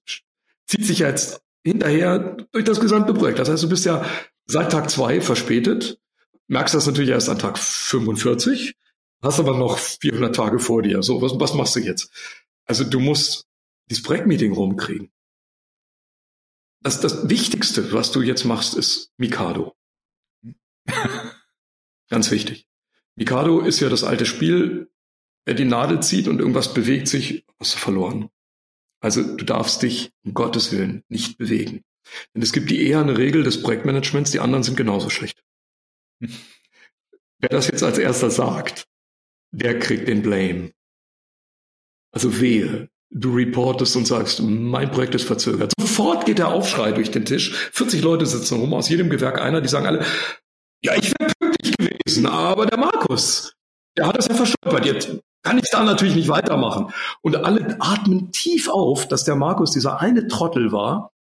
[0.67, 3.39] zieht sich ja jetzt hinterher durch das gesamte Projekt.
[3.39, 4.05] Das heißt, du bist ja
[4.45, 5.99] seit Tag zwei verspätet,
[6.47, 8.76] merkst das natürlich erst an Tag 45
[9.26, 11.03] hast aber noch 400 Tage vor dir.
[11.03, 12.11] So, was, was machst du jetzt?
[12.66, 13.47] Also du musst
[13.89, 15.11] dieses Projektmeeting rumkriegen.
[16.82, 19.76] Das, das Wichtigste, was du jetzt machst, ist Mikado.
[22.09, 22.68] Ganz wichtig.
[23.16, 24.91] Mikado ist ja das alte Spiel.
[25.45, 28.30] Wer die Nadel zieht und irgendwas bewegt sich, hast du verloren.
[29.05, 31.83] Also du darfst dich um Gottes Willen nicht bewegen.
[32.33, 35.43] Denn es gibt die eher eine Regel des Projektmanagements, die anderen sind genauso schlecht.
[36.19, 38.87] Wer das jetzt als erster sagt,
[39.51, 40.71] der kriegt den Blame.
[42.13, 45.73] Also wehe, du reportest und sagst, mein Projekt ist verzögert.
[45.79, 47.69] Sofort geht der Aufschrei durch den Tisch.
[47.73, 50.03] 40 Leute sitzen rum, aus jedem Gewerk einer, die sagen alle,
[50.83, 53.53] ja, ich wäre pünktlich gewesen, aber der Markus,
[53.97, 54.87] der hat das ja verstolpert.
[54.87, 56.91] Jetzt kann ich da natürlich nicht weitermachen.
[57.21, 61.13] Und alle atmen tief auf, dass der Markus dieser eine Trottel war,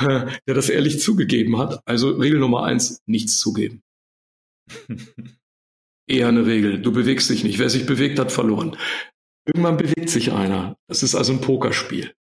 [0.00, 1.80] der das ehrlich zugegeben hat.
[1.84, 3.82] Also Regel Nummer eins, nichts zugeben.
[6.08, 6.80] Eher eine Regel.
[6.80, 7.58] Du bewegst dich nicht.
[7.58, 8.76] Wer sich bewegt, hat verloren.
[9.46, 10.76] Irgendwann bewegt sich einer.
[10.88, 12.14] Das ist also ein Pokerspiel.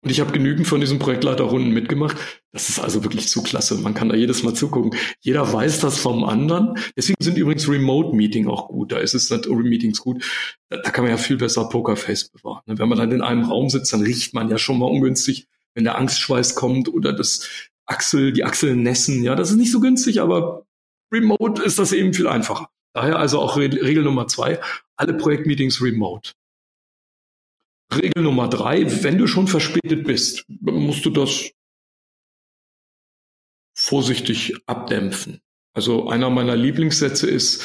[0.00, 2.16] Und ich habe genügend von diesen Projektleiterrunden mitgemacht.
[2.52, 3.76] Das ist also wirklich zu klasse.
[3.78, 4.96] Man kann da jedes Mal zugucken.
[5.20, 6.78] Jeder weiß das vom anderen.
[6.96, 8.92] Deswegen sind übrigens Remote-Meeting auch gut.
[8.92, 10.24] Da ist es nicht Meetings gut.
[10.68, 12.62] Da, da, kann man ja viel besser Pokerface bewahren.
[12.66, 12.78] Ne?
[12.78, 15.84] Wenn man dann in einem Raum sitzt, dann riecht man ja schon mal ungünstig, wenn
[15.84, 17.48] der Angstschweiß kommt oder das
[17.84, 19.24] Achsel, die Achseln nässen.
[19.24, 20.64] Ja, das ist nicht so günstig, aber
[21.12, 22.68] remote ist das eben viel einfacher.
[22.94, 24.60] Daher also auch Regel Nummer zwei,
[24.96, 26.32] alle Projektmeetings remote.
[27.92, 31.50] Regel Nummer drei, wenn du schon verspätet bist, musst du das
[33.74, 35.40] vorsichtig abdämpfen.
[35.72, 37.64] Also einer meiner Lieblingssätze ist,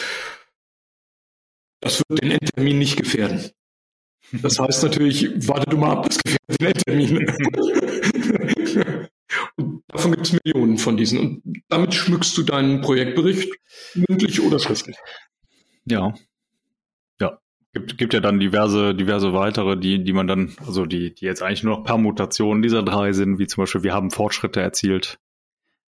[1.82, 3.50] das wird den Endtermin nicht gefährden.
[4.32, 7.28] Das heißt natürlich, warte du mal ab, das gefährdet den Endtermin.
[9.56, 11.20] Und davon gibt es Millionen von diesen.
[11.20, 13.52] Und damit schmückst du deinen Projektbericht
[13.96, 14.96] mündlich oder schriftlich.
[15.86, 16.14] Ja.
[17.74, 21.42] Gibt, gibt ja dann diverse, diverse weitere, die, die man dann, also die, die jetzt
[21.42, 25.20] eigentlich nur noch Permutationen dieser drei sind, wie zum Beispiel, wir haben Fortschritte erzielt.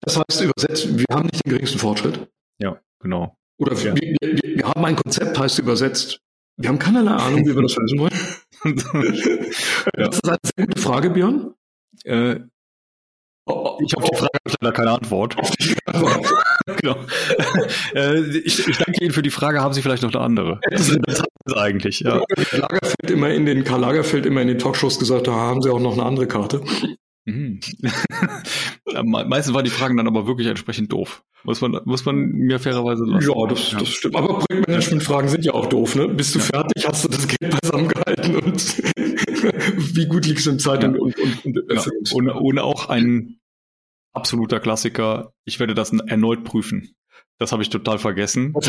[0.02, 2.28] Das heißt übersetzt, wir haben nicht den geringsten Fortschritt.
[2.60, 3.36] Ja, genau.
[3.58, 3.96] Oder ja.
[3.96, 6.22] Wir, wir, wir, haben ein Konzept, heißt übersetzt,
[6.58, 8.14] wir haben keinerlei Ahnung, wie wir das lösen wollen.
[9.98, 10.06] ja.
[10.06, 11.56] Das ist eine sehr gute Frage, Björn.
[12.04, 12.42] Äh,
[13.48, 15.36] ich auf die Frage habe leider keine Antwort.
[16.78, 16.96] genau.
[17.96, 19.62] äh, ich, ich, danke Ihnen für die Frage.
[19.62, 20.60] Haben Sie vielleicht noch eine andere?
[20.70, 21.24] Das ist
[21.56, 22.22] eigentlich, ja.
[22.52, 25.80] Lagerfeld immer in den, Karl Lagerfeld immer in den Talkshows gesagt, da haben Sie auch
[25.80, 26.62] noch eine andere Karte.
[27.24, 27.60] Mhm.
[29.04, 31.24] Meistens waren die Fragen dann aber wirklich entsprechend doof.
[31.44, 33.30] Muss man, muss man mir fairerweise lassen.
[33.30, 33.80] Ja, das, ja.
[33.80, 34.16] das stimmt.
[34.16, 36.08] Aber Projektmanagement-Fragen sind ja auch doof, ne?
[36.08, 36.46] Bist du ja.
[36.46, 36.88] fertig?
[36.88, 38.38] Hast du das Geld beisammen gehalten?
[38.38, 38.82] Und
[39.96, 40.90] wie gut liegst du in Zeit ja.
[40.90, 41.84] und, und, und, und ja.
[42.14, 43.40] ohne, ohne auch ein
[44.14, 45.34] absoluter Klassiker.
[45.46, 46.96] Ich werde das erneut prüfen.
[47.38, 48.54] Das habe ich total vergessen.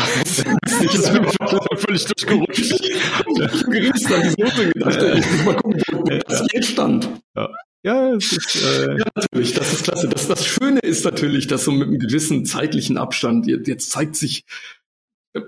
[0.73, 1.09] Das ist
[1.77, 2.59] völlig durchgerutscht.
[2.59, 5.03] Ich habe an die Note gedacht.
[5.19, 7.09] Ich muss mal gucken, wo das jetzt stand.
[7.35, 7.49] Ja.
[7.85, 10.07] Ja, es ist, äh ja, natürlich, das ist klasse.
[10.07, 14.15] Das, das Schöne ist natürlich, dass so mit einem gewissen zeitlichen Abstand, jetzt, jetzt zeigt
[14.15, 14.45] sich,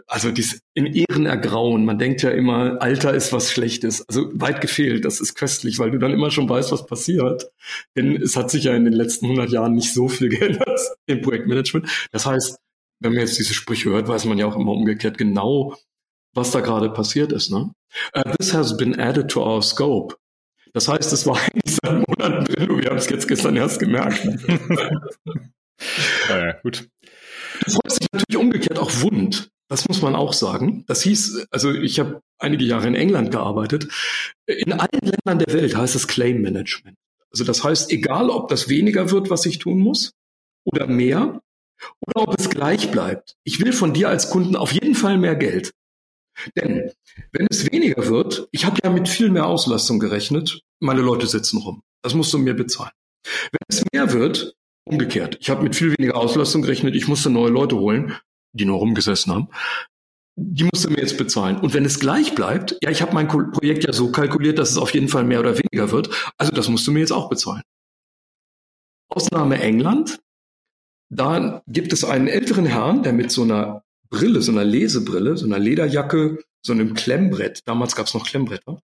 [0.07, 1.86] also dies in Ehren ergrauen.
[1.86, 4.07] Man denkt ja immer, Alter ist was Schlechtes.
[4.07, 7.51] Also weit gefehlt, das ist köstlich, weil du dann immer schon weißt, was passiert.
[7.95, 11.21] Denn es hat sich ja in den letzten 100 Jahren nicht so viel geändert im
[11.21, 11.88] Projektmanagement.
[12.11, 12.57] Das heißt,
[12.99, 15.75] wenn man jetzt diese Sprüche hört, weiß man ja auch immer umgekehrt genau,
[16.33, 17.51] was da gerade passiert ist.
[17.51, 17.71] Ne?
[18.15, 20.15] Uh, this has been added to our scope.
[20.73, 23.79] Das heißt, es war eigentlich seit Monaten drin und wir haben es jetzt gestern erst
[23.79, 24.25] gemerkt.
[26.29, 26.88] ja, ja, gut.
[27.65, 29.49] Du freust dich natürlich umgekehrt auch wund.
[29.76, 30.86] Das muss man auch sagen.
[30.88, 33.89] Das hieß, also ich habe einige Jahre in England gearbeitet.
[34.45, 36.95] In allen Ländern der Welt heißt es Claim Management.
[37.30, 40.13] Also das heißt, egal ob das weniger wird, was ich tun muss,
[40.63, 41.41] oder mehr,
[41.99, 43.36] oder ob es gleich bleibt.
[43.43, 45.73] Ich will von dir als Kunden auf jeden Fall mehr Geld.
[46.55, 46.89] Denn
[47.34, 51.57] wenn es weniger wird, ich habe ja mit viel mehr Auslastung gerechnet, meine Leute sitzen
[51.57, 51.82] rum.
[52.01, 52.93] Das musst du mir bezahlen.
[53.51, 54.55] Wenn es mehr wird,
[54.86, 55.38] umgekehrt.
[55.41, 58.15] Ich habe mit viel weniger Auslastung gerechnet, ich musste neue Leute holen,
[58.56, 59.49] die nur rumgesessen haben.
[60.38, 61.58] Die musst du mir jetzt bezahlen.
[61.58, 64.78] Und wenn es gleich bleibt, ja, ich habe mein Projekt ja so kalkuliert, dass es
[64.78, 66.10] auf jeden Fall mehr oder weniger wird.
[66.38, 67.62] Also das musst du mir jetzt auch bezahlen.
[69.10, 70.20] Ausnahme England.
[71.10, 75.45] Da gibt es einen älteren Herrn, der mit so einer Brille, so einer Lesebrille, so
[75.45, 77.62] einer Lederjacke, so einem Klemmbrett.
[77.66, 78.82] Damals gab es noch Klemmbretter.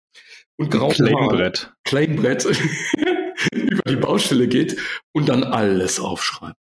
[0.56, 1.72] Und grau Claimbrett.
[1.84, 2.44] Claimbrett
[3.52, 4.76] über die Baustelle geht
[5.12, 6.58] und dann alles aufschreibt.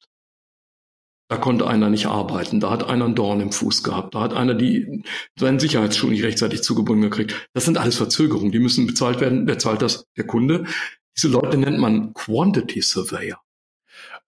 [1.31, 4.35] Da konnte einer nicht arbeiten, da hat einer einen Dorn im Fuß gehabt, da hat
[4.35, 5.05] einer die,
[5.39, 7.49] seinen Sicherheitsschuh nicht rechtzeitig zugebunden gekriegt.
[7.53, 9.47] Das sind alles Verzögerungen, die müssen bezahlt werden.
[9.47, 10.07] Wer zahlt das?
[10.17, 10.65] Der Kunde.
[11.17, 13.39] Diese Leute nennt man Quantity Surveyor.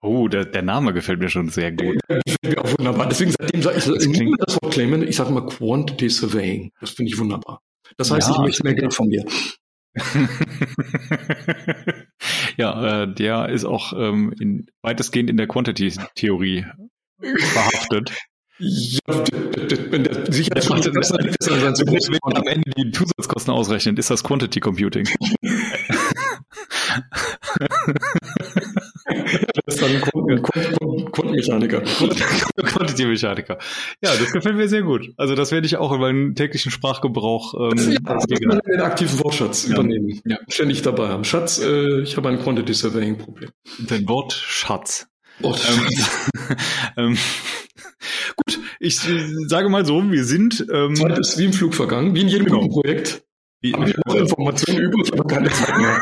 [0.00, 1.98] Oh, der, der Name gefällt mir schon sehr gut.
[2.08, 3.08] Der gefällt mir auch wunderbar.
[3.08, 6.70] Deswegen seitdem sage ich, das ich das Wort claimen, ich sage immer Quantity Surveying.
[6.80, 7.62] Das finde ich wunderbar.
[7.96, 9.24] Das heißt, ja, ich möchte mehr Geld von dir.
[12.56, 16.64] ja, äh, der ist auch ähm, in, weitestgehend in der Quantity-Theorie
[17.22, 18.12] verhaftet.
[18.58, 19.00] Ja,
[19.90, 24.22] wenn der Sicherheitsschutz besser ist, dann sein Wenn am Ende die Zusatzkosten ausrechnet, ist das
[24.22, 25.08] Quantity Computing.
[29.66, 30.00] das ist dann
[31.12, 31.80] Quantenmechaniker.
[32.56, 33.58] Quantity-Mechaniker.
[34.02, 35.12] Ja, das gefällt mir sehr gut.
[35.16, 38.80] Also das werde ich auch in meinen täglichen Sprachgebrauch ähm, ja, das man in den
[38.80, 39.74] aktiven Wortschatz ja.
[39.74, 40.20] übernehmen.
[40.24, 40.38] Ja.
[40.48, 41.24] Ständig dabei haben.
[41.24, 43.50] Schatz, äh, ich habe ein Quantity Surveying Problem.
[43.88, 44.32] Dein Wort
[45.40, 45.66] Wort
[46.96, 47.18] ähm,
[48.36, 48.98] gut, ich
[49.46, 50.66] sage mal so, wir sind.
[50.72, 52.60] Ähm, Zeit ist wie im Flug vergangen, wie in jedem genau.
[52.60, 53.22] guten Projekt.
[53.60, 56.00] Wie, Haben wir noch Informationen übrig, aber keine Zeit mehr.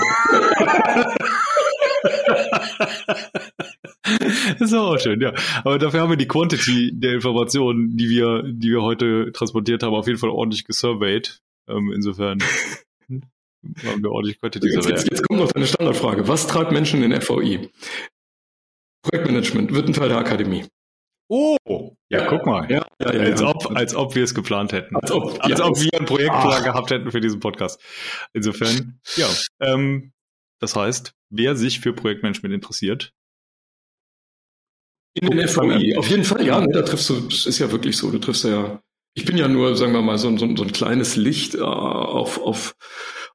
[4.58, 5.34] das ist auch schön, ja.
[5.62, 9.94] Aber dafür haben wir die Quantity der Informationen, die wir, die wir heute transportiert haben,
[9.94, 11.42] auf jeden Fall ordentlich gesurveyed.
[11.68, 12.38] Ähm, insofern
[13.10, 16.28] haben wir ordentlich Quantity jetzt, jetzt, jetzt kommt noch eine Standardfrage.
[16.28, 17.68] Was treibt Menschen in FVI?
[19.02, 20.66] Projektmanagement wird ein Teil der Akademie.
[21.28, 21.56] Oh,
[22.08, 22.68] ja, guck mal.
[22.68, 24.96] Ja, ja, ja, als, Ob, als ob wir es geplant hätten.
[24.96, 27.80] Als ob, als ob wir einen Projektplan gehabt hätten für diesen Podcast.
[28.32, 29.28] Insofern, ja.
[29.60, 30.12] Ähm,
[30.58, 33.12] das heißt, wer sich für Projektmanagement interessiert.
[35.14, 37.96] In den FVI, auf jeden Fall, ja, ne, da triffst du, das ist ja wirklich
[37.96, 38.80] so, du triffst ja,
[39.14, 42.40] ich bin ja nur, sagen wir mal, so, so, so ein kleines Licht äh, auf,
[42.40, 42.74] auf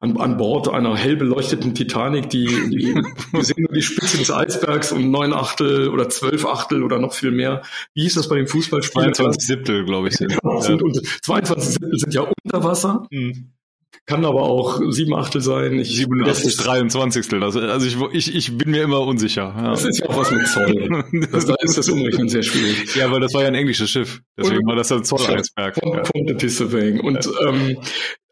[0.05, 2.95] an, an Bord einer hell beleuchteten Titanic, die, die
[3.31, 7.13] wir sehen nur die Spitze des Eisbergs und neun Achtel oder zwölf Achtel oder noch
[7.13, 7.63] viel mehr.
[7.93, 9.13] Wie hieß das bei dem Fußballspielen?
[9.13, 10.15] 22 Siebtel, glaube ich.
[10.15, 10.39] Sind.
[10.39, 13.07] Genau, sind, und 22 Siebtel sind ja unter Wasser.
[13.11, 13.51] Mhm.
[14.07, 15.79] Kann aber auch sieben Achtel sein.
[15.79, 17.41] Ich, 87, 23.
[17.41, 19.53] Also, also ich, ich, ich bin mir immer unsicher.
[19.57, 19.71] Ja.
[19.71, 21.03] Das ist ja auch was mit Zoll.
[21.31, 22.95] Das, da ist das Umrechnen sehr schwierig.
[22.95, 24.21] Ja, weil das war ja ein englisches Schiff.
[24.37, 25.77] Deswegen und, war das ein Zoll-Eisberg.
[25.83, 26.03] Ja.
[27.01, 27.77] Und ähm,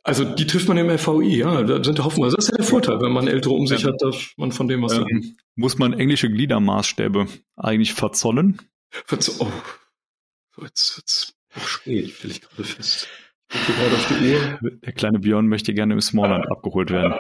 [0.03, 2.35] also die trifft man im FVI, ja, da sind hoffenweise.
[2.35, 4.81] Das ist ja der Vorteil, wenn man ältere um sich hat, dass man von dem
[4.81, 5.25] was ähm, lernt.
[5.55, 8.61] Muss man englische Gliedermaßstäbe eigentlich verzollen?
[8.89, 13.07] Verzo oh, jetzt wird's auch spät, stelle ich gerade fest.
[14.83, 17.13] Der kleine Björn möchte gerne im Smallland abgeholt werden.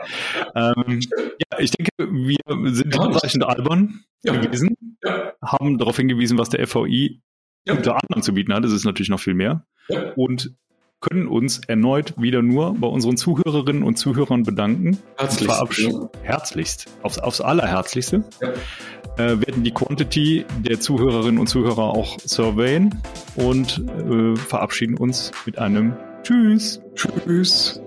[0.55, 4.35] Ähm, ja, ich denke, wir sind ja, hinreichend albern ja.
[4.35, 5.33] gewesen, ja.
[5.43, 7.21] haben darauf hingewiesen, was der FVI
[7.69, 8.63] unter anderem zu bieten hat.
[8.63, 9.67] Das ist natürlich noch viel mehr.
[10.15, 10.55] Und
[11.03, 14.97] können uns erneut wieder nur bei unseren Zuhörerinnen und Zuhörern bedanken.
[15.17, 15.79] Herzlichst.
[15.79, 16.09] Ja.
[16.23, 16.85] Herzlichst.
[17.03, 18.23] Aufs, aufs Allerherzlichste.
[18.41, 18.53] Ja.
[19.17, 23.01] Äh, werden die Quantity der Zuhörerinnen und Zuhörer auch surveyen
[23.35, 25.93] und äh, verabschieden uns mit einem
[26.23, 26.81] Tschüss.
[26.95, 27.81] Tschüss.